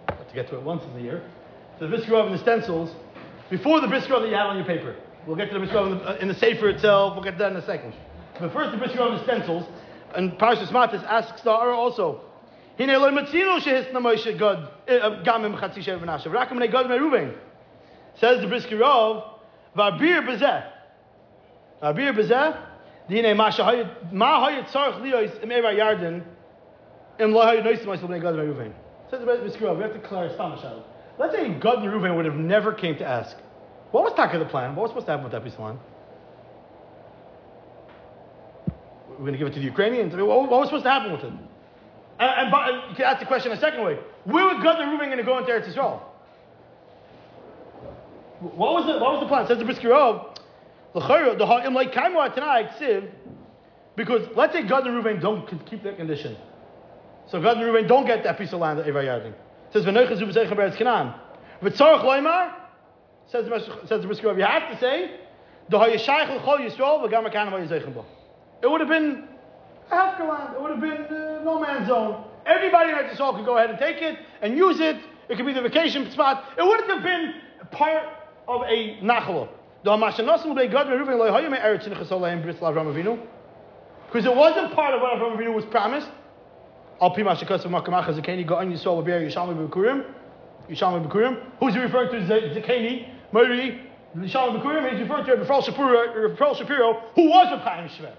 [0.08, 1.22] have to get to it once in the year.
[1.78, 2.90] The Briskerov in the stencils,
[3.50, 4.96] before the Briskerov that you have on your paper.
[5.26, 7.52] We'll get to the Briskerov in the, in the Sefer itself, we'll get to that
[7.52, 7.94] in a second.
[8.40, 9.64] But first the Briskerov in the stencils,
[10.16, 12.22] and Parashas Matis asks the Ara also,
[12.78, 17.36] Hine lo matzino shehisna Moshe Gad, eh, gamim chatzi shev v'nashe, v'rakim b'nei Gad Ruvain.
[18.16, 19.24] Says the Briskerov,
[19.76, 20.71] v'abir b'zeh,
[21.82, 22.56] Abir bezeh,
[23.08, 26.22] dine ma shahayit ma hayit sarch liyos im eva yarden
[27.18, 28.72] im lo hayit noisim myself bnei gad meruvain.
[29.10, 30.30] Says the Briskerov, we have to clear
[31.18, 33.36] let's say Gad and Reuven would have never came to ask.
[33.90, 34.74] What was Taka the plan?
[34.74, 35.58] What was supposed to happen with that piece?
[35.58, 35.76] We're
[39.18, 40.14] going to give it to the Ukrainians.
[40.14, 41.26] I mean, what, what was supposed to happen with it?
[41.26, 41.40] And,
[42.20, 43.98] and, but, you can ask the question a second way.
[44.24, 46.00] Where were Gad and Reuven going to go into Eretz Yisrael?
[48.40, 49.46] What was the, what was the plan?
[49.46, 50.38] Says the Briskerov,
[53.96, 56.36] because let's say Gad and Reuven don't keep that condition.
[57.28, 59.34] So Gad and Reuven don't get that piece of land that Eva Yarding.
[59.72, 61.14] Says v'noicha zu b'zeichem beretz Canaan.
[61.62, 62.52] V'tzarech loymar,
[63.26, 65.20] says the says the Briskerov, you have to say,
[65.70, 68.04] the ha'yashayich l'chol Yisrael v'gam ha'kanam ha'yizaychem bo.
[68.62, 69.28] It would have been
[69.90, 70.54] a hefker land.
[70.54, 72.24] It would have been uh, no man's zone.
[72.44, 74.96] Everybody in Yisrael could go ahead and take it and use it.
[75.28, 76.44] It could be the vacation spot.
[76.58, 77.34] It wouldn't have been
[77.70, 78.04] part
[78.48, 79.48] of a nachala.
[84.06, 86.08] Because it wasn't part of what Avraham Avinu was promised.
[87.00, 87.16] Who's
[91.74, 92.20] he referring to?
[92.20, 93.80] Zakeni, Mori,
[94.16, 94.90] Yishalmi b'kurim.
[94.90, 95.62] He's referring to Rafal
[96.56, 98.14] Shapiro, who was a Chaim Shver.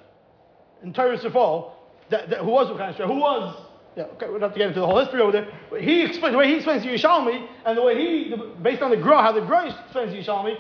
[0.84, 1.72] In Torah Sefal,
[2.10, 3.56] that, that, who was a Chaim Shver, who was
[3.96, 5.48] yeah, okay, we don't have to get into the whole history over there.
[5.70, 8.98] But he explains the way he explains Yishalmi, and the way he, based on the
[8.98, 10.58] Gra, how the Gra explains Yishalmi,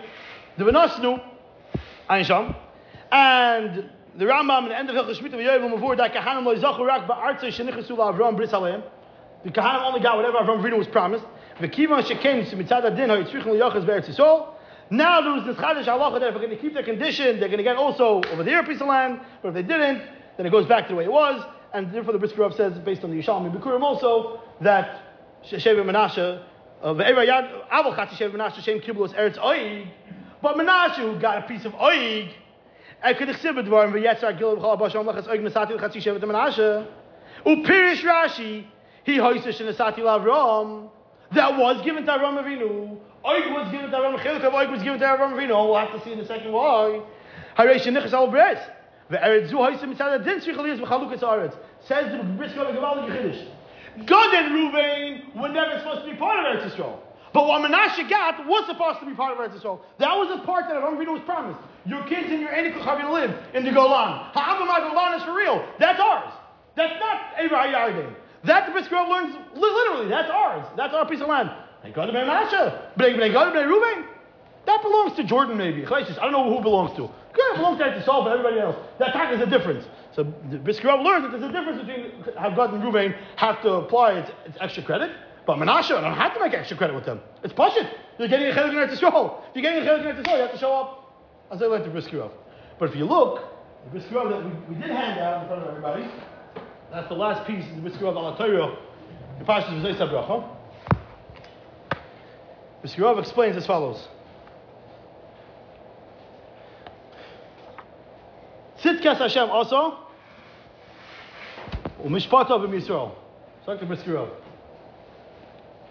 [0.57, 1.21] the Benasnu,
[2.09, 2.55] Einsham,
[3.11, 6.85] and the Rambam in the end of Hilchah Shemitah v'Yoyim Mavur that Kahanim lo yizachu
[6.85, 8.83] rak ba'artzei shenichasu la'Avram bris aleim.
[9.43, 11.25] The Kahanim only got whatever Avram Avinu was promised.
[11.59, 14.49] V'kivan shekem mitzad adin ha'yitzrichim li'yachas be'eretz Yisrael.
[14.89, 17.49] Now there was this chadash halacha that if they're going to keep their condition, they're
[17.49, 19.19] going to get also over there a piece of land.
[19.41, 20.03] But if they didn't,
[20.37, 21.43] then it goes back to the way it was.
[21.73, 25.01] And therefore the Rav says, based on the Yishalmi Bikurim also, that
[25.45, 26.43] Sheva Menashe,
[26.83, 29.87] uh, Ve'era Yad, Aval Chatzi Sheva Menashe, Shem Kiblos Eretz Oig.
[30.43, 32.29] But Menashe, who got a piece of Oig,
[33.01, 36.85] I could exhibit the Dvarim, Ve'yetzar Gil B'chal Basham Lachas Oig Nesati Chatzi Sheva Menashe.
[37.45, 38.65] Upirish Rashi,
[39.05, 40.89] he hoisish Nesati Lavram,
[41.31, 42.97] that was given to Avram Avinu.
[43.25, 45.65] Oig was given to Avram Chiluk Oig was given to Avram Avinu.
[45.65, 47.01] We'll have to see in a second why.
[47.57, 48.59] Haresh Nichas Al Bres.
[49.09, 51.55] Ve'eretz zu hoisim mitzad adin tzrichel yis b'chalukas haaretz.
[51.87, 53.47] Says the Brisker of Gamal Yechidish.
[54.05, 56.99] Gad and Ruvain were never supposed to be part of Eretz Yisrael.
[57.33, 59.79] But what Menashe got was supposed to be part of Eretz Yisrael.
[59.97, 61.59] That was the part that Avram Avinu was promised.
[61.85, 64.29] Your kids and your are going to live in the Golan.
[64.33, 65.65] Ha'avamah Golan is for real.
[65.79, 66.31] That's ours.
[66.75, 68.13] That's not Eivah Yarden.
[68.45, 70.09] That the Brisker learns literally.
[70.09, 70.65] That's ours.
[70.77, 71.49] That's our piece of land.
[74.65, 75.85] That belongs to Jordan, maybe.
[75.85, 77.05] I don't know who belongs to.
[77.05, 78.75] It belongs to Eretz but everybody else.
[78.99, 79.85] That time is a difference.
[80.15, 83.73] So the Brisker learned that there's a difference between how Gad and Ruvain have to
[83.73, 85.11] apply its, its extra credit.
[85.45, 87.19] But Menashe, I don't have to make extra credit with them.
[87.43, 87.89] It's Pashit.
[88.17, 89.41] You're getting a chelik in Yisrael.
[89.49, 90.99] If you're getting a chelik in Yisrael, you have to show up.
[91.51, 92.29] As I learned the Brisker
[92.79, 93.43] But if you look,
[93.85, 96.07] the Brisker that we, we did hand out in front of everybody,
[96.91, 98.77] that's the last piece of the Brisker of Al Torah.
[99.39, 100.47] The Pashas V'zei Sabracha.
[102.81, 104.07] Brisker explains as follows.
[108.79, 109.97] Tzitkas Hashem also,
[112.03, 113.15] u'mishpatav Yisrael.
[113.65, 114.42] Talk to Briskerov.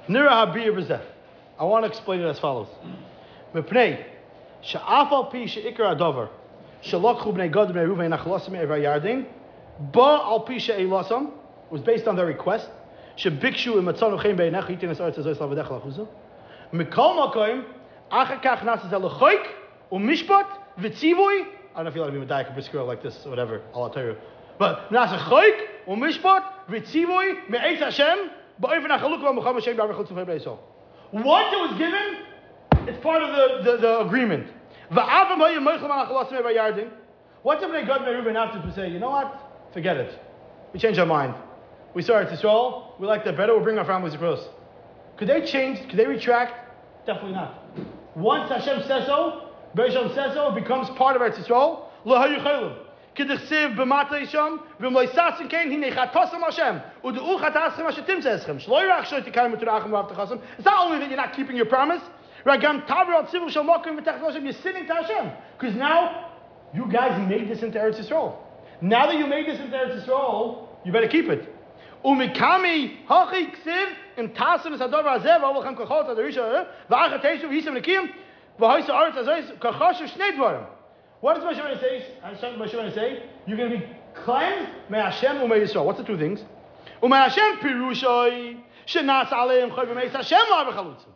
[0.09, 2.68] I want to explain it as follows.
[3.55, 4.05] Mepnei,
[5.30, 6.28] pi she'ikar adover,
[7.32, 9.26] b'nei b'nei ruvein achalasim ever yardin,
[9.92, 10.59] ba al pi
[11.70, 12.68] was based on their request,
[13.16, 13.74] she'bikshu
[14.68, 16.09] yitin es lachuzo,
[18.62, 19.46] nasas elachoik,
[19.90, 20.46] u'mishpat,
[21.74, 23.62] I don't you like to be medayik brisker like this or whatever.
[23.74, 24.16] I'll tell you.
[24.59, 28.30] But nasa chayk or mishpat v'tzivoy me'etz Hashem
[28.62, 30.58] ba'ofen achaluk v'mucham Hashem b'arvechot tzufay b'eisol.
[31.12, 33.30] Once it was given, it's part of
[33.64, 34.46] the, the, the agreement.
[34.90, 36.90] Va'avam ha'yim moichel ma'achalasim e'vayardin.
[37.42, 39.34] What if they got Reuben after to say, you know what?
[39.72, 40.18] Forget it.
[40.72, 41.34] We changed our mind.
[41.92, 42.94] We saw it's Israel.
[42.98, 43.52] We like that better.
[43.54, 44.40] We'll bring our families across.
[45.16, 45.80] Could they change?
[45.88, 46.54] Could they retract?
[47.06, 47.58] Definitely not.
[48.14, 51.86] Once Hashem says so, Beresham says so, it becomes part of Eretz Yisrael.
[53.16, 53.38] Chaylim.
[53.38, 58.60] K'dichsiv b'mata yisham, v'mloi sasin kein hine chatasam Hashem, u'du'u chataschem asher timzeschem.
[58.64, 60.40] Shloi rach shloi tikayim u'turachem v'avtachasam.
[60.56, 62.02] It's not only that you're not keeping your promise,
[62.44, 65.32] Ragam taver al tzivu shal mokim v'tech Hashem, you're sinning to Hashem.
[65.58, 66.30] Because now,
[66.74, 68.36] you guys made this into Eretz Yisrael.
[68.80, 71.48] Now that you made this into Eretz Yisrael, you better keep it.
[72.04, 76.64] Umikami hachi ksiv im tasim es hador v'azeh v'avochem kachot adarisha eh?
[76.90, 78.10] v'achat teishu v'hisam nekim
[81.23, 82.05] what does Moshe Rabbeinu say?
[82.25, 83.23] Moshe Rabbeinu say?
[83.47, 84.68] You're going to be cleansed.
[84.91, 85.85] May Hashem u'mei Yisrael.
[85.85, 86.41] What's the two things?
[87.01, 91.07] U'mei Hashem pirushoi shenas aleim choy b'mei Hashem la b'chalutzim.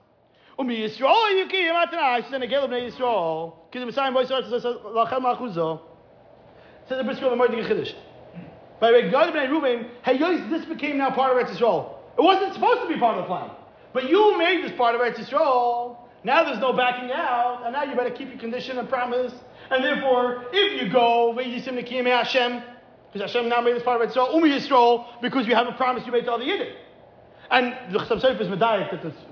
[0.61, 2.25] U'mei Yisrael yuki yimatana.
[2.25, 3.55] She's in a gelab b'nei Yisrael.
[3.73, 5.81] Ki the Messiah voice starts lachem lachuzo.
[6.89, 7.93] Says the Brisker of the Mordig Chiddush.
[8.79, 11.95] By the way, Gad b'nei Ruvain, hey, this became now part of Eretz Yisrael.
[12.17, 13.51] It wasn't supposed to be part of the plan.
[13.93, 15.97] But you made this part of Eretz Yisrael.
[16.23, 19.33] Now there's no backing out, and now you better keep your condition and promise.
[19.71, 22.63] And therefore, if you go, Hashem,
[23.13, 25.73] because Hashem now made this part of Eretz Yisrael, Umi Yisrael, because you have a
[25.73, 26.73] promise you made to other Yidden.
[27.51, 29.27] And the Chassam Sofer is medayik that it's-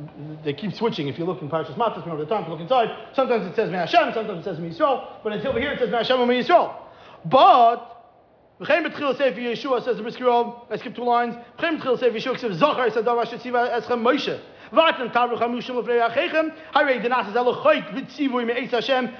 [0.44, 1.08] they keep switching.
[1.08, 2.90] If you look in Parashas Matas, remember the time to look inside.
[3.12, 5.80] Sometimes it says Me Hashem, sometimes it says Me Yisrael, but until over here it
[5.80, 6.74] says Me Hashem and Me Yisrael.
[7.24, 7.90] But
[8.60, 10.30] V'chein b'tchil sefer Yeshua says the Brisker
[10.70, 11.34] I skipped two lines.
[11.58, 14.38] V'chein b'tchil sefer Yeshua says Zachar said Davar Shetziva Eschem Moshe.
[14.72, 15.82] V'atem tavru chamushim.
[16.74, 17.26] Harei denas
[18.44, 19.10] me'eis Hashem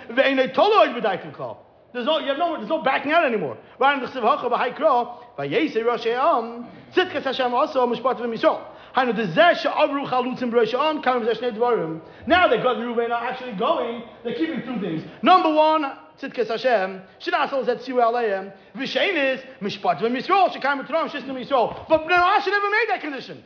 [1.32, 1.64] kol.
[1.94, 3.56] There's no, you have no, there's no backing out anymore.
[3.80, 8.60] In the Chsiv Hacha b'hai kro, v'yesei Rosh Ha'am, tzitkas Hashem also mishpat v'im Yisrael.
[8.96, 12.00] Hainu dezeh she'avru chalutzim b'Rosh Ha'am, kaim zeh shnei dvarim.
[12.26, 15.04] Now that Gad and Reuben are actually going, they're keeping two things.
[15.22, 15.84] Number one,
[16.20, 21.88] tzitkas Hashem, shenasal zet siu aleim, v'shein is mishpat v'im Yisrael, shekaim v'tram shisnu Yisrael.
[21.88, 23.44] But Bnei Menashe never made that condition.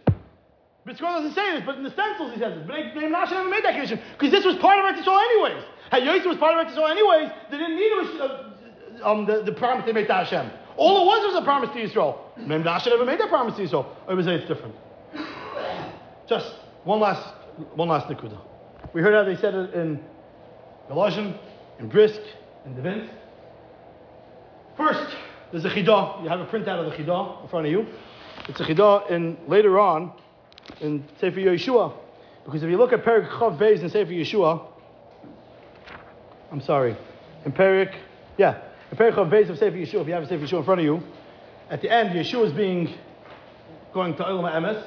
[0.89, 2.67] Brisker doesn't say this, but in the stencils he says it.
[2.67, 5.65] Bnei Menashe never made that condition because this was part of Eretz Yisrael anyways.
[5.93, 9.53] Yosef was part of Eretz Yisrael anyways, they didn't need a, uh, um, the, the
[9.53, 10.51] promise they made to Hashem.
[10.79, 12.17] All it was was a promise to Yisrael.
[12.39, 13.87] Bnei Menashe never made that promise to Yisrael.
[14.09, 14.75] I would say it's different.
[16.27, 17.35] Just one last,
[17.75, 18.41] one last nikuda.
[18.95, 20.03] We heard how they said it in
[20.89, 21.39] Galatian,
[21.81, 22.21] in Brisk,
[22.65, 23.11] in Devinsk.
[24.79, 25.15] First,
[25.53, 26.23] there's a chidah.
[26.23, 27.87] You have a printout of the chidah in front of you.
[28.49, 30.13] It's a chidah and later on
[30.81, 31.93] in Sefer Yeshua,
[32.45, 34.67] because if you look at Perik Chav Beis in Sefer Yeshua,
[36.51, 36.97] I'm sorry,
[37.45, 37.95] in Perik,
[38.37, 40.65] yeah, in Perik Chav Beis of Sefer Yeshua, if you have a Sefer Yeshua in
[40.65, 41.03] front of you,
[41.71, 42.95] at the end Yeshua is being
[43.93, 44.83] going to Olam Emes.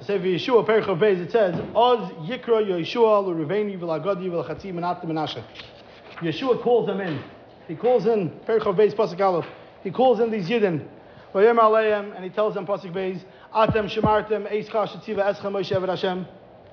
[0.00, 5.42] Sefer Yeshua, Perik Chav Beis, it says, Oz Yikra Yeshua l'Ruveni v'l'Agadi v'l'Chatzi Menat Menashe.
[6.20, 7.20] Yeshua calls them in.
[7.66, 9.46] He calls in Perik Chav Beis Pasuk Aleph.
[9.82, 10.86] He calls in these Yidden.
[11.34, 13.22] And he tells them Pasuk Beis,
[13.54, 16.26] Atem Shemartem Eischa Shetziva Eschem Moshe Hashem.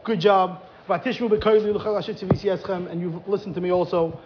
[0.03, 0.61] Good job.
[0.89, 4.19] Vatishmu Hashetziv Yisi Eschem, and you've listened to me also.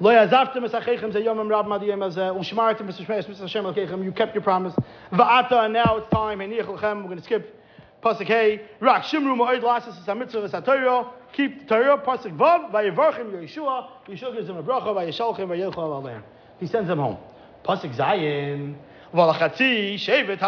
[0.00, 2.02] Lo yazavtem es ze rab madiyem
[2.36, 4.74] ushmartem es you kept your promise.
[5.12, 7.60] Va'ata, and now it's time, heniach lechem, we're going to skip
[8.02, 14.56] Pasuk Hey, Rak Shimru Hamitzvah Satoiro, keep the Torah, Pasuk Vav, Yeshua, Yeshua gives him
[14.56, 16.22] a bracha, Alayim.
[16.58, 17.16] He sends them home.
[17.64, 18.74] Pasuk Zayin,
[19.14, 20.40] Valachatzi, Shevet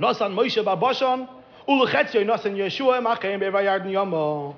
[0.00, 1.28] Nosan Moshe Babashon,
[1.68, 4.56] Ulechetzio Nosan Yeshua, Machem Bevayard Yomo,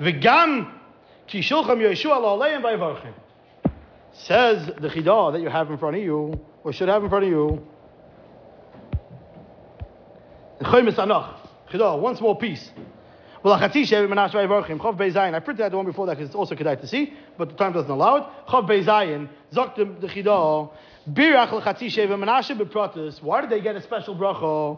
[0.00, 0.70] V'gam
[1.26, 3.12] Ki Shulchem Yeshua La'aleim Vayevarchim.
[4.12, 7.24] Says the Chidah that you have in front of you, or should have in front
[7.24, 7.66] of you,
[10.60, 11.34] Choymes Anach.
[11.70, 12.70] Chidah, one small piece.
[13.44, 17.72] I printed the one before that because it's also kedai to see, but the time
[17.72, 18.24] doesn't allow it.
[18.48, 19.28] Chav Beizayin.
[19.52, 20.70] Zok the Chidah.
[21.08, 23.22] Birach Lachatzi Shevi Menashe Bepratis.
[23.22, 24.76] Why did they get a special bracha?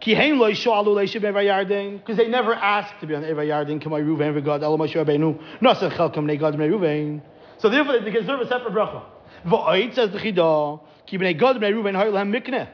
[0.00, 1.98] Ki hein lo yisho alu leishiv eva yardin.
[1.98, 3.80] Because they never asked to be on eva yardin.
[3.80, 5.40] Kamay Ruvain v'gad elo Moshe Rabbeinu.
[5.60, 7.22] Nosach chelkam nei gad bnei Ruvain.
[7.58, 9.04] So therefore they deserve a separate bracha.
[9.46, 10.80] V'oit says the Chidah.
[11.06, 12.68] Ki bnei gad bnei Ruvain hoy lehem mikneh.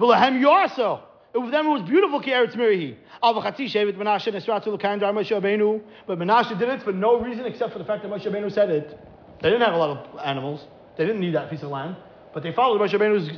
[0.00, 1.02] V'lehem yaso.
[1.32, 2.96] With them it was beautiful ki eretz mirihi.
[3.22, 5.80] Al v'chatzi shevet Menashe nesratu l'kain dar Moshe Rabbeinu.
[6.08, 8.70] But Menashe did it for no reason except for the fact that Moshe Rabbeinu said
[8.70, 8.98] it.
[9.42, 10.66] They didn't have a lot of animals.
[10.96, 11.94] They didn't need that piece of land.
[12.36, 13.30] But they followed Moshe Rabbeinu's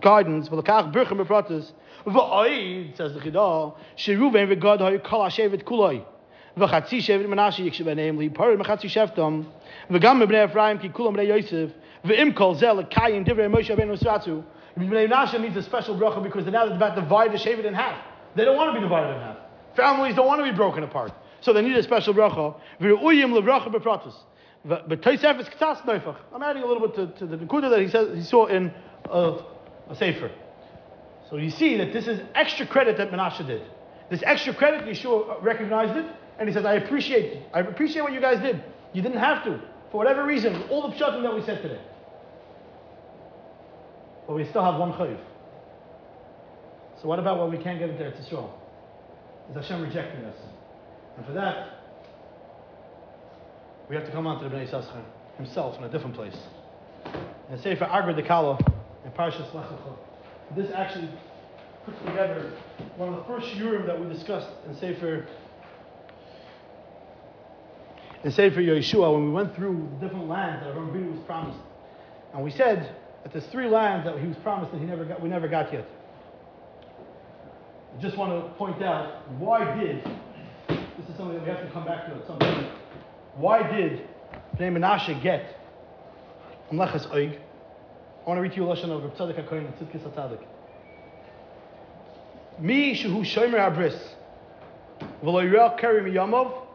[0.00, 0.48] guidance.
[0.48, 1.70] V'lekach birchim bepratis.
[2.04, 6.04] V'oid, says the Chidah, sheruven v'gad hoy kol ha-shevet kuloi.
[6.58, 9.46] V'chatzi shevet Menashe yikshe b'neim li parid mechatzi sheftam.
[9.88, 11.70] V'gam b'nei Ephraim ki kulam b'nei Yosef.
[12.04, 14.42] V'im kol zel l'kayim divrei Moshe Rabbeinu sratu.
[14.76, 17.74] Bnei Menashe needs a special bracha because they're now about to divide the shevet in
[17.74, 18.04] half.
[18.34, 19.36] They don't want to be divided in half.
[19.76, 21.12] Families don't want to be broken apart.
[21.40, 22.56] So they need a special bracha.
[22.80, 24.14] V'ru'uyim lebracha bepratis.
[24.64, 26.16] But Tosef is k'tas neufach.
[26.34, 28.72] I'm adding a little bit to, to the nekuda that he says he saw in
[29.10, 29.38] a
[29.94, 30.30] sefer.
[31.30, 33.62] So you see that this is extra credit that Menashe did.
[34.10, 36.04] This extra credit, Yeshua recognized it,
[36.38, 38.62] and he says, "I appreciate, I appreciate what you guys did.
[38.92, 41.80] You didn't have to, for whatever reason, all the pshatim that we said today.
[44.26, 45.18] But we still have one chayv.
[47.00, 48.50] So what about when we can't get into Eretz Yisrael?
[49.50, 50.36] Is Hashem rejecting us?
[51.16, 51.79] And for that,
[53.90, 55.02] we have to come on to the Bnei Yissaschar
[55.36, 56.36] himself in a different place.
[57.50, 58.56] And Sefer Agra de Kala
[59.04, 59.66] in Parshas Lech.
[60.54, 61.08] This actually
[61.84, 62.52] puts together
[62.96, 65.26] one of the first shiurim that we discussed in Sefer
[68.22, 71.58] in Sefer Yeshua when we went through the different lands that Rabbeinu was promised.
[72.32, 75.20] And we said that there's three lands that he was promised that he never got,
[75.20, 75.86] we never got yet.
[77.96, 80.04] I just want to point out why did
[80.68, 82.70] this is something that we have to come back to at some point.
[83.40, 84.02] Why did
[84.58, 85.56] Bnei Menashe get
[86.70, 87.38] Amlechas Oig?
[87.38, 90.40] I want to read to you a lesson of Reb Tzadok HaKohen and Tzidkis HaTzadik.
[92.58, 93.98] Mi shehu shomer habris.
[95.24, 96.66] V'lo yirel keri miyamov,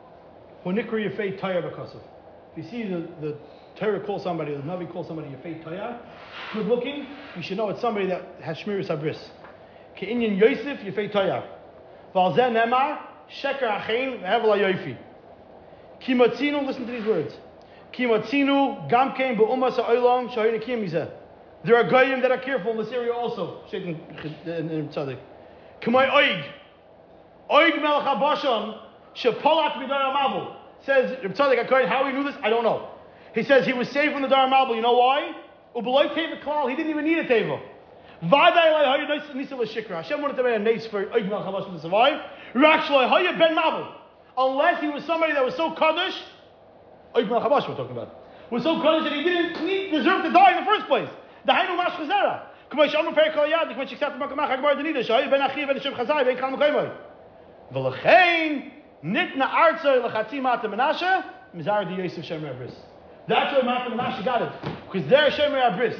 [0.65, 2.01] hunikri yefei tayar b'kasav.
[2.55, 3.37] If you see the, the
[3.75, 5.99] Torah call somebody, the Navi call somebody yefei tayar,
[6.53, 7.05] good looking,
[7.35, 9.19] you should know it's somebody that has shmiras habris.
[9.99, 11.45] Ke'inyan Yosef yefei tayar.
[12.15, 14.97] V'al zeh nemar, sheker achein v'hevel hayofi.
[16.01, 17.33] Kimatzinu, listen to these words.
[17.93, 21.09] Kimatzinu gamkein be'umas ha'olam shahayna kiyamizeh.
[21.63, 23.63] There are goyim that are careful in this area also.
[23.71, 23.99] Shaitan
[24.45, 25.17] in tzaddik.
[25.81, 26.43] Kamay oig.
[27.49, 28.79] Oig melech habasham
[29.15, 30.55] shepolat midar mabul.
[30.85, 32.89] Says Tzadok HaKohen, how he knew this, I don't know.
[33.33, 34.75] He says he was saved from the Dar Mabul.
[34.75, 35.31] You know why?
[35.75, 36.69] Ubaloy teva klal.
[36.69, 37.59] He didn't even need a teva.
[38.21, 40.03] Vaday lai hayu nisa l'shikra.
[40.03, 42.21] Hashem wanted to make a nace for Oig melech habasham to survive.
[42.53, 43.91] Rak shloi hayu ben Mabul
[44.36, 46.16] Unless he was somebody that was so kaddish,
[47.16, 48.14] Oig melech habasham we're talking about,
[48.50, 51.10] was so kaddish that he didn't need, deserve to die in the first place.
[51.46, 52.38] דהיינו מה שחזרה.
[52.70, 55.94] כמו שאמרו פרק כל היד, כמו שכתבתי במקומך הגמר דנידה, שהיו בין אחי ובין השם
[55.94, 56.88] חזאי ובין כל מקומי.
[57.72, 58.58] ולכן
[59.02, 61.20] ניתנה ארצה לחצי מטה מנשה,
[61.54, 62.90] מזר די יוסף שמר הבריס.
[63.30, 64.52] That's where Mata Menashe got it.
[64.86, 65.98] Because they're Shemer Abris.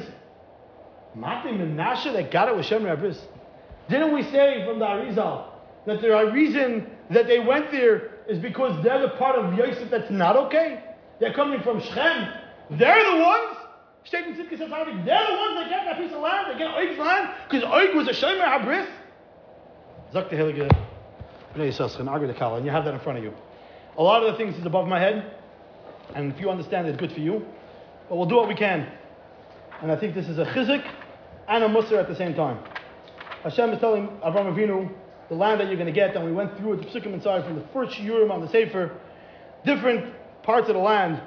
[1.15, 3.17] Mata Menashe that got it was Shemer Abris.
[3.89, 5.45] Didn't we say from the Arizal
[5.85, 10.10] that the reason that they went there is because they're the part of Yosef that's
[10.10, 10.82] not okay?
[11.20, 12.28] They're coming from Shechem.
[12.70, 13.56] They're the ones
[14.10, 17.94] they're the ones that get that piece of land, They get Oig's land, because Oig
[17.94, 18.88] was a Shomer Habris.
[20.12, 20.36] Zak the
[22.38, 23.34] Kala, and you have that in front of you.
[23.98, 25.32] A lot of the things is above my head,
[26.14, 27.44] and if you understand it, good for you.
[28.08, 28.86] But we'll do what we can.
[29.82, 30.84] And I think this is a chizik
[31.48, 32.58] and a musr at the same time.
[33.42, 34.88] Hashem is telling Avram Avinu
[35.28, 37.44] the land that you're going to get, and we went through it, the psukim inside
[37.44, 38.92] from the first shiurim on the Sefer,
[39.64, 41.20] different parts of the land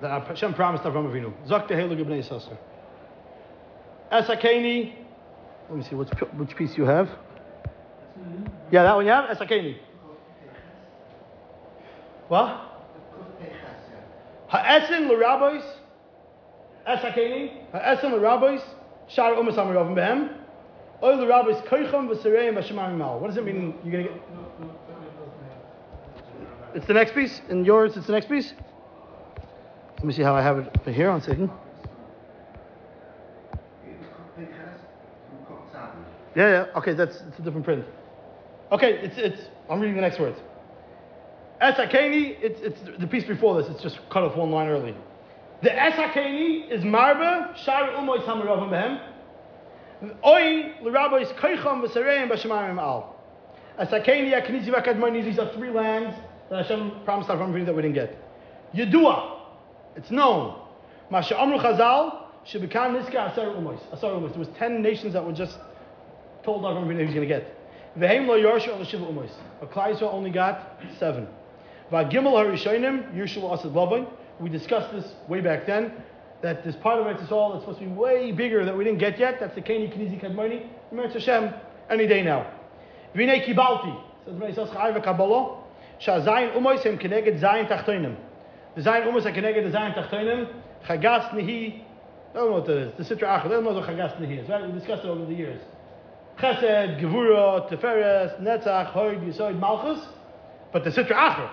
[0.00, 1.32] that Hashem promised Avram Avinu.
[1.46, 2.56] Zak tehelu bnei Yisrael.
[4.12, 4.94] Esakeni.
[5.68, 7.08] Let me see which which piece you have.
[8.70, 9.36] Yeah, that one you have.
[9.36, 9.76] Esakeni.
[12.28, 12.48] What?
[14.48, 15.62] Ha'esin l'rabbis.
[16.88, 17.70] Esakeni.
[17.72, 18.62] Ha'esin l'rabbis.
[19.08, 20.39] Shar umas amaravim behem.
[21.02, 23.18] Oy l'rabbis koicham v'sereim v'shemayim mal.
[23.18, 23.74] What does it mean?
[23.84, 24.22] You're gonna get.
[26.74, 27.40] It's the next piece.
[27.48, 28.52] In yours, it's the next piece.
[29.96, 31.10] Let me see how I have it here.
[31.10, 31.50] One second.
[36.36, 36.78] Yeah, yeah.
[36.78, 37.84] Okay, that's it's a different print.
[38.70, 39.42] Okay, it's it's.
[39.68, 40.38] I'm reading the next words.
[41.60, 43.70] Esakeni, it's it's the piece before this.
[43.70, 44.94] It's just cut off one line early.
[45.62, 49.00] The Esakeni is marba shar umois hamaravim behem.
[50.00, 50.10] These
[55.38, 56.16] are three lands
[56.48, 58.16] that Hashem promised Avram that we didn't get.
[58.74, 59.38] Yedua.
[59.96, 60.58] It's known.
[61.10, 63.80] Masha Amru Chazal, Shibikan Niska Asar Umois.
[63.92, 64.30] Asar Umois.
[64.30, 65.58] There was ten nations that were just
[66.44, 67.56] told Avram Avinu he was going to get.
[67.98, 69.30] Vehem lo Yorsha al Shiva Umois.
[69.72, 71.26] Klai only got seven.
[71.92, 74.08] Vagimel Harishonim, Yershua Asad Lavai.
[74.38, 75.92] We discussed this way back then.
[76.42, 78.98] That this part of Eretz Yisrael that's supposed to be way bigger that we didn't
[78.98, 79.38] get yet.
[79.40, 80.66] That's the Keni Knizi Kadmoni.
[80.92, 81.52] Eretz Hashem
[81.90, 82.50] any day now.
[83.14, 84.02] V'nei Kibalti.
[84.24, 85.62] Says Bnei Yisrael Chayv Kabbalah.
[86.00, 88.16] Shazayin Umois hem Keneged Zayin Tachtoinim.
[88.76, 90.48] The Zayin Umas HaKeneged, the Zayin Tachtoinim,
[90.86, 91.82] Chagas Nehi,
[92.30, 94.44] I don't know what that is, the Sitra Achad, I don't know what Chagas Nehi
[94.44, 94.64] is, right?
[94.64, 95.60] We discussed it over the years.
[96.38, 100.06] Chesed, Gevura, Teferes, Netzach, Hoyd, Yisoid, Malchus,
[100.72, 101.50] but the Sitra Achad,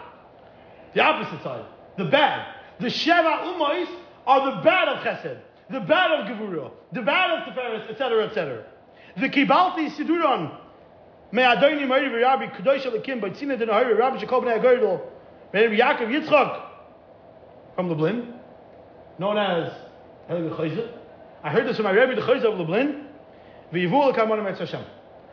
[0.94, 1.66] the opposite side,
[1.98, 2.54] the bad.
[2.80, 3.90] The Sheva Umais
[4.28, 8.66] are the bad of Chesed, the bad of Gevura, the bad of Teferes, etc., etc.
[9.16, 10.56] The Kibalti Siduron,
[11.32, 16.28] Me Adoni Mori Rabbi Kadosh Alekim, but Tzina Den Ahori, Rabbi Jacob Ben Rabbi Yaakov
[16.28, 16.62] Yitzchak,
[17.76, 18.34] from Lublin,
[19.18, 19.72] known as
[20.28, 20.92] Helge Chayzer.
[21.44, 23.06] I heard this from my Rabbi the Chayzer of Lublin.
[23.72, 24.84] V'yivul kamonim etz Hashem.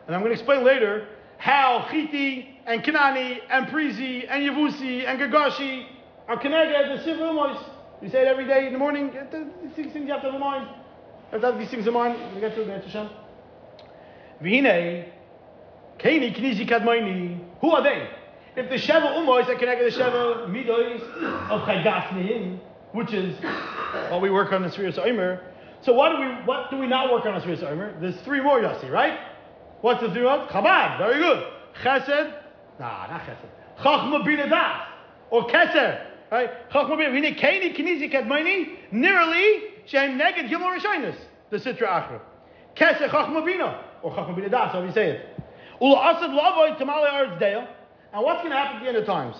[0.07, 5.19] And I'm going to explain later how Chiti and Kanani and Prizi and Yavusi and
[5.19, 5.85] Gagashi
[6.27, 7.74] are connected the Siv Umois.
[8.01, 9.11] You say it every day in the morning.
[9.75, 10.67] These things you have to have in mind.
[10.67, 12.19] You have to have these things in mind.
[12.35, 13.09] We get to the Hashem.
[14.41, 15.09] V'hinei,
[15.97, 17.39] Keni Knizi Kadmoini.
[17.61, 18.09] Who are they?
[18.55, 21.01] If the Sheva Umois are connected to the Sheva Midois
[21.49, 22.59] of Chagas
[22.93, 23.35] which is
[24.09, 25.41] what we work on in Sriya Omer.
[25.81, 27.99] So what do we what do we not work on in Sriya Omer?
[27.99, 29.19] There's three more Yossi, right?
[29.81, 30.49] What's the three ones?
[30.49, 31.45] Chabad, very good.
[31.83, 32.33] Chesed,
[32.79, 33.83] nah, not Chesed.
[33.83, 34.87] Chachma Bina Das,
[35.29, 36.05] or Keser,
[36.35, 36.69] right?
[36.69, 41.15] Chachma Bina, Hine Keni Kenizi Kadmoni, nearly Shem Neged Gimel Rishonis,
[41.49, 42.19] the Sitra Achra.
[42.75, 45.41] Keser Chachma Bina, or Chachma Bina how do you say it?
[45.81, 47.67] Ula Asad Lavoy Tamale Arz Dale.
[48.13, 49.35] And what's going to happen at the end of times?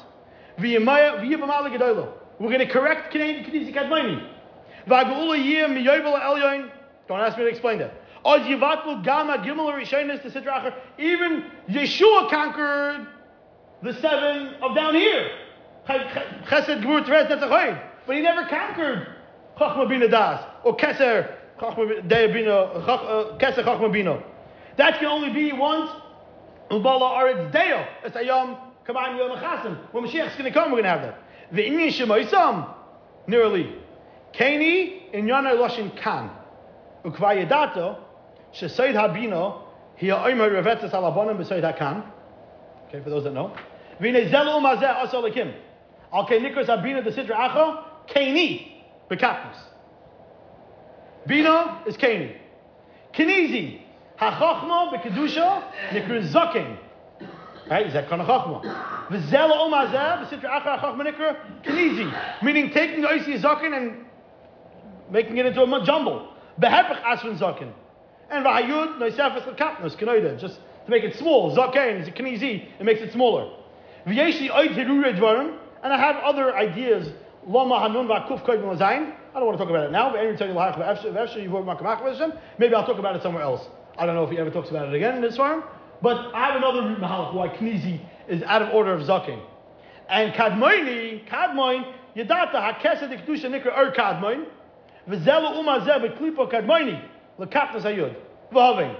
[0.57, 0.79] We're
[2.39, 4.31] going to correct Knesset Kadmoni.
[7.07, 7.93] Don't ask me to explain that.
[8.25, 13.07] oz yivatlu gama gimel rishonis the sitra achra Even Yeshua conquered
[13.81, 15.29] the seven of down here.
[15.88, 19.07] Chesed, Teres, Netzach, But he never conquered
[19.57, 21.36] Chachma Bina Das or Keser,
[22.33, 24.21] Bina, uh, Keser Chachma Bina.
[24.77, 25.89] That can only be once.
[26.71, 27.51] Ubala Aretz
[28.13, 28.57] Ayam
[28.88, 29.77] Kamayim Yom Chasim.
[29.91, 30.03] When
[30.38, 31.19] going to come, we're going to have that.
[31.51, 32.75] The Inyan
[33.27, 33.75] nearly.
[34.33, 36.29] Kaini in Yana Loshin Kan.
[38.95, 39.61] Habino,
[40.51, 42.03] Revetzes Alabonim HaKan.
[42.88, 43.55] Okay, for those that know.
[44.01, 45.64] Vine Zelu Mazeh.
[46.16, 48.72] Al Kei Habina the Sidra Acho, Kaini,
[49.11, 49.57] Bekapnis.
[51.28, 52.38] Bina is Kaini.
[53.13, 53.82] Kenizi,
[54.18, 56.78] Hachachma Bekedusha, Nikru Zakin.
[57.70, 57.91] Right?
[58.07, 58.63] Kind of chachma?
[59.09, 62.41] V'zel omazeh, v'sitra achar chachma nikra, kenizi.
[62.41, 64.05] Meaning taking the oisi zakin and
[65.11, 66.30] making it into a jumble.
[66.61, 67.74] Behepech asrin zakin.
[68.30, 70.39] And v'hayud noisefes l'katnos, kenoida.
[70.39, 71.53] Just to make it small.
[71.53, 73.51] Zakin is a kenizi, it makes it smaller.
[74.07, 75.57] V'yeshi oid hirure dvarim.
[75.86, 77.07] And I have other ideas.
[77.47, 80.19] I don't want to talk about it now, but
[82.57, 83.67] maybe I'll talk about it somewhere else.
[83.95, 85.63] I don't know if he ever talks about it again in this farm.
[86.01, 89.39] But I have another mahalach why Knizi is out of order of zaking.
[90.09, 94.45] And Kadmoini, Kadmoin, Yadata, Hakesed Kedusha Nikra Ur Kadmoin,
[95.07, 96.99] V'zelu Umazeh B'klipo Kadmoini,
[97.38, 98.15] L'kapnas Hayud,
[98.51, 98.95] V'having.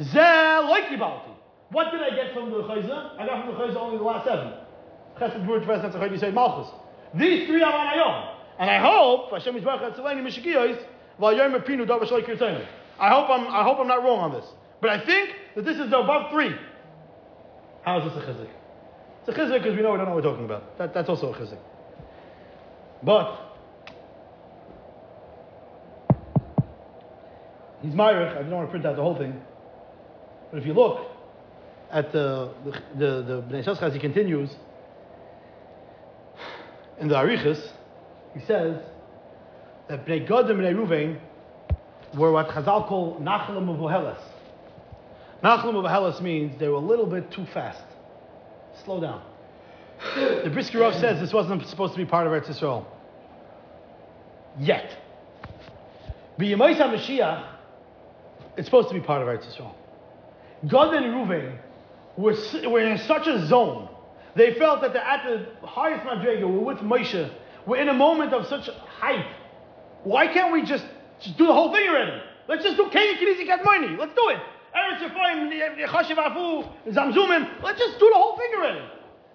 [0.00, 1.34] Zeh Loiki Balti.
[1.72, 3.20] What did I get from the Chayza?
[3.20, 4.54] I got from the Chayza only the last seven.
[5.20, 6.72] Chesed Gvur Tves Netzach Haydi Malchus.
[7.14, 8.36] These three are on Ayom.
[8.58, 10.82] And I hope, Hashem Yisbarach Hatzaleni Mishikiyos,
[11.20, 12.66] V'ayom Epinu Dav Shloik Kirtzayim.
[12.98, 14.44] I hope I'm, I hope I'm not wrong on this.
[14.80, 16.54] But I think that this is the above three.
[17.82, 18.48] How is this a chizik?
[19.20, 20.78] It's a chizik because we know we don't know what we're talking about.
[20.78, 21.58] That, that's also a chizik.
[23.02, 23.38] But
[27.82, 28.36] he's Myrich.
[28.36, 29.40] I don't want to print out the whole thing.
[30.50, 31.06] But if you look
[31.90, 34.50] at the the the, the Bnei Shas he continues
[37.00, 37.60] in the Arichas,
[38.34, 38.76] he says
[39.88, 41.18] that Bnei Gad and Ruvain
[42.14, 44.20] were what Chazal call Nachalim Uvohelas.
[45.42, 47.82] Nachalim Uvohelas means they were a little bit too fast.
[48.84, 49.22] Slow down.
[50.14, 52.86] The Brisker Rav says this wasn't supposed to be part of Eretz Yisrael.
[54.58, 54.96] Yet.
[56.38, 57.46] B'Yemais HaMashiach,
[58.56, 59.74] it's supposed to be part of Eretz Yisrael.
[60.68, 61.58] Gad and Reuven
[62.16, 62.34] were,
[62.70, 63.89] were in such a zone.
[64.34, 66.42] They felt that they're at the highest madrega.
[66.42, 67.30] We're with Moshe.
[67.66, 69.26] We're in a moment of such height.
[70.04, 70.84] Why can't we just,
[71.20, 72.22] just do the whole thing already?
[72.48, 73.98] Let's just do Kenny Kinizi Kadmoni.
[73.98, 74.38] Let's do it.
[74.74, 77.62] Eretz Yisrael, Chashiv Afu, Zamzumim.
[77.62, 78.84] Let's just do the whole thing already.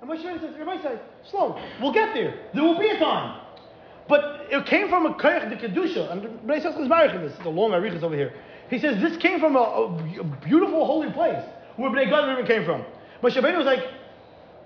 [0.01, 1.61] And Moshe says, Rabbi said, slow.
[1.81, 2.33] We'll get there.
[2.53, 3.41] There will be a time.
[4.07, 7.43] But it came from a koyach de kedusha, and Bnei Yisrael is this.
[7.43, 8.33] The long arichas over here.
[8.69, 11.43] He says this came from a, a, a beautiful holy place
[11.75, 12.83] where Bnei even came from.
[13.23, 13.83] Moshe Rabbeinu was like,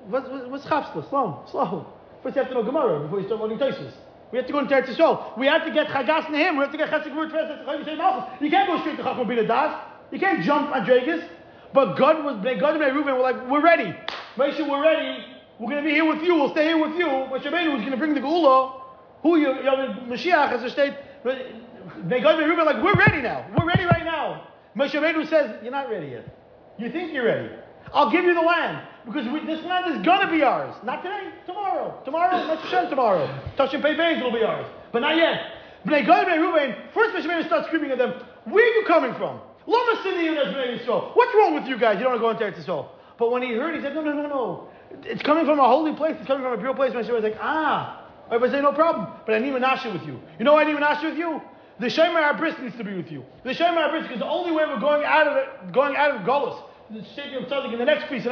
[0.09, 1.07] what, what, "What's chapsla?
[1.09, 1.85] Slow, slow.
[2.23, 3.93] First you have to know Gemara before you start learning Tosfos.
[4.31, 5.37] We have to go into Eretz Yisrael.
[5.37, 6.53] We have to get Chagas Nehim.
[6.53, 8.41] We have to get Chesed Etzachayim Malchus.
[8.41, 9.81] You can't go straight to Chacham Bina Das.
[10.11, 11.27] You can't jump on Dragus.
[11.73, 13.95] But God was Gad and Reuven were like, we're ready.
[14.35, 15.23] Moshe, we're ready.
[15.59, 16.35] We're going to be here with you.
[16.35, 17.05] We'll stay here with you.
[17.05, 18.81] Moshe Rabbeinu was going to bring the Geula.
[19.23, 20.93] Who you, you know, Mashiach as a state.
[21.23, 23.45] They go to Reuben like, we're ready now.
[23.57, 24.47] We're ready right now.
[24.75, 26.37] Moshe says, you're not ready yet.
[26.77, 27.49] You think you're ready.
[27.93, 28.87] I'll give you the land.
[29.09, 30.75] Because we, this land is going to be ours.
[30.83, 31.99] Not today, tomorrow.
[32.05, 33.25] Tomorrow, let's Hashem tomorrow.
[33.57, 34.67] Tashim Pei Beis will be ours.
[34.91, 35.41] But not yet.
[35.85, 38.13] Bnei Gad Bnei Reuben, first Rabbeinu starts screaming at them,
[38.45, 39.39] where are you coming from?
[39.65, 41.15] Lama Yisrael.
[41.15, 41.97] What's wrong with you guys?
[41.97, 42.89] You don't want to go into Eretz Yisrael.
[43.17, 44.69] But when he heard, he said, no, no, no, no.
[45.03, 46.15] It's coming from a holy place.
[46.19, 46.93] It's coming from a pure place.
[46.93, 48.05] Moshe was like, ah.
[48.27, 49.07] Everybody say, no problem.
[49.25, 50.19] But I need Menashe with you.
[50.37, 51.41] You know why I need Menashe with you?
[51.79, 53.23] The Shemer Abris needs to be with you.
[53.43, 56.21] The Shemer Abris, because the only way we're going out of it, going out of
[56.21, 56.61] Golos,
[56.91, 58.31] the Shadium Tzadik in the next piece, in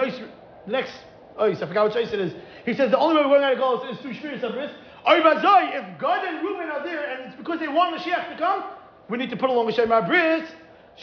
[0.68, 0.94] the next,
[1.38, 2.34] oh, I forgot which ice it is.
[2.65, 4.72] He says the only way we're going out of Golos is through Shmiris Abris.
[5.10, 8.65] If Gad and Reuben are there, and it's because they want Mashiach to come,
[9.10, 10.45] we need to put along the Shemer Abris,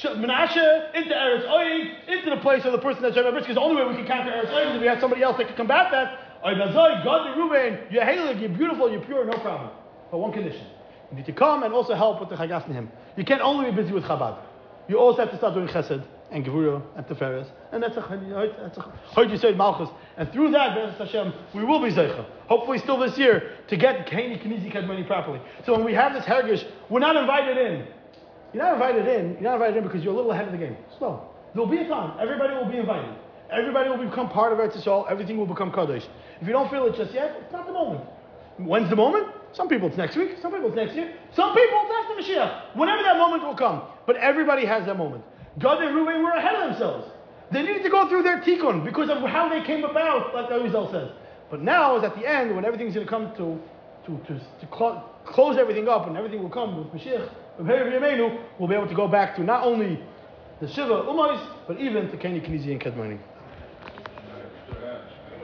[0.03, 3.63] Menashe, into Eretz Oig, into the place of the person that's Shemer Abris, because the
[3.63, 5.57] only way we can conquer Eretz Oig is if we have somebody else that can
[5.57, 6.21] combat that.
[6.45, 9.71] Gad and Reuben, you're hailig, you're beautiful, you're pure, no problem.
[10.11, 10.67] But one condition.
[11.11, 12.89] You need to come and also help with the Chagas Nehim.
[13.17, 14.37] You can't only be busy with Chabad.
[14.89, 17.47] You also have to start doing Chesed and Gevura and Teferes.
[17.75, 19.89] And that's a Hoyd Yisrael Malchus.
[20.17, 22.25] And through that, Hashem, we will be Zeicha.
[22.47, 25.41] Hopefully still this year to get Kaini Knizi Kadmani properly.
[25.67, 27.89] So when we have this Hergish, we're not invited in.
[28.53, 29.33] You're not invited in.
[29.33, 30.77] You're not invited in because you're a little ahead of the game.
[30.99, 31.29] Slow.
[31.53, 32.17] There'll be a time.
[32.21, 33.13] Everybody will be invited.
[33.51, 35.11] Everybody will become part of Eretz Yisrael.
[35.11, 36.05] Everything will become Kaddish.
[36.41, 38.05] If you don't feel it just yet, it's not the moment.
[38.59, 39.27] When's the moment?
[39.53, 40.37] Some people it's next week.
[40.41, 41.13] Some people it's next year.
[41.35, 42.77] Some people it's after Mashiach.
[42.77, 43.83] Whenever that moment will come.
[44.07, 45.25] But everybody has that moment.
[45.59, 47.11] Gad and Reuben were ahead of themselves.
[47.55, 50.89] They needed to go through their tikkun because of how they came about, like the
[50.91, 51.13] says.
[51.49, 53.61] But now is at the end when everything's going to come to
[54.07, 57.31] to to, to clo- close everything up and everything will come with Mashiach.
[57.57, 60.03] We'll be able to go back to not only
[60.61, 63.19] the Shiva Umais, but even to Kenny Knizi and Kedmani.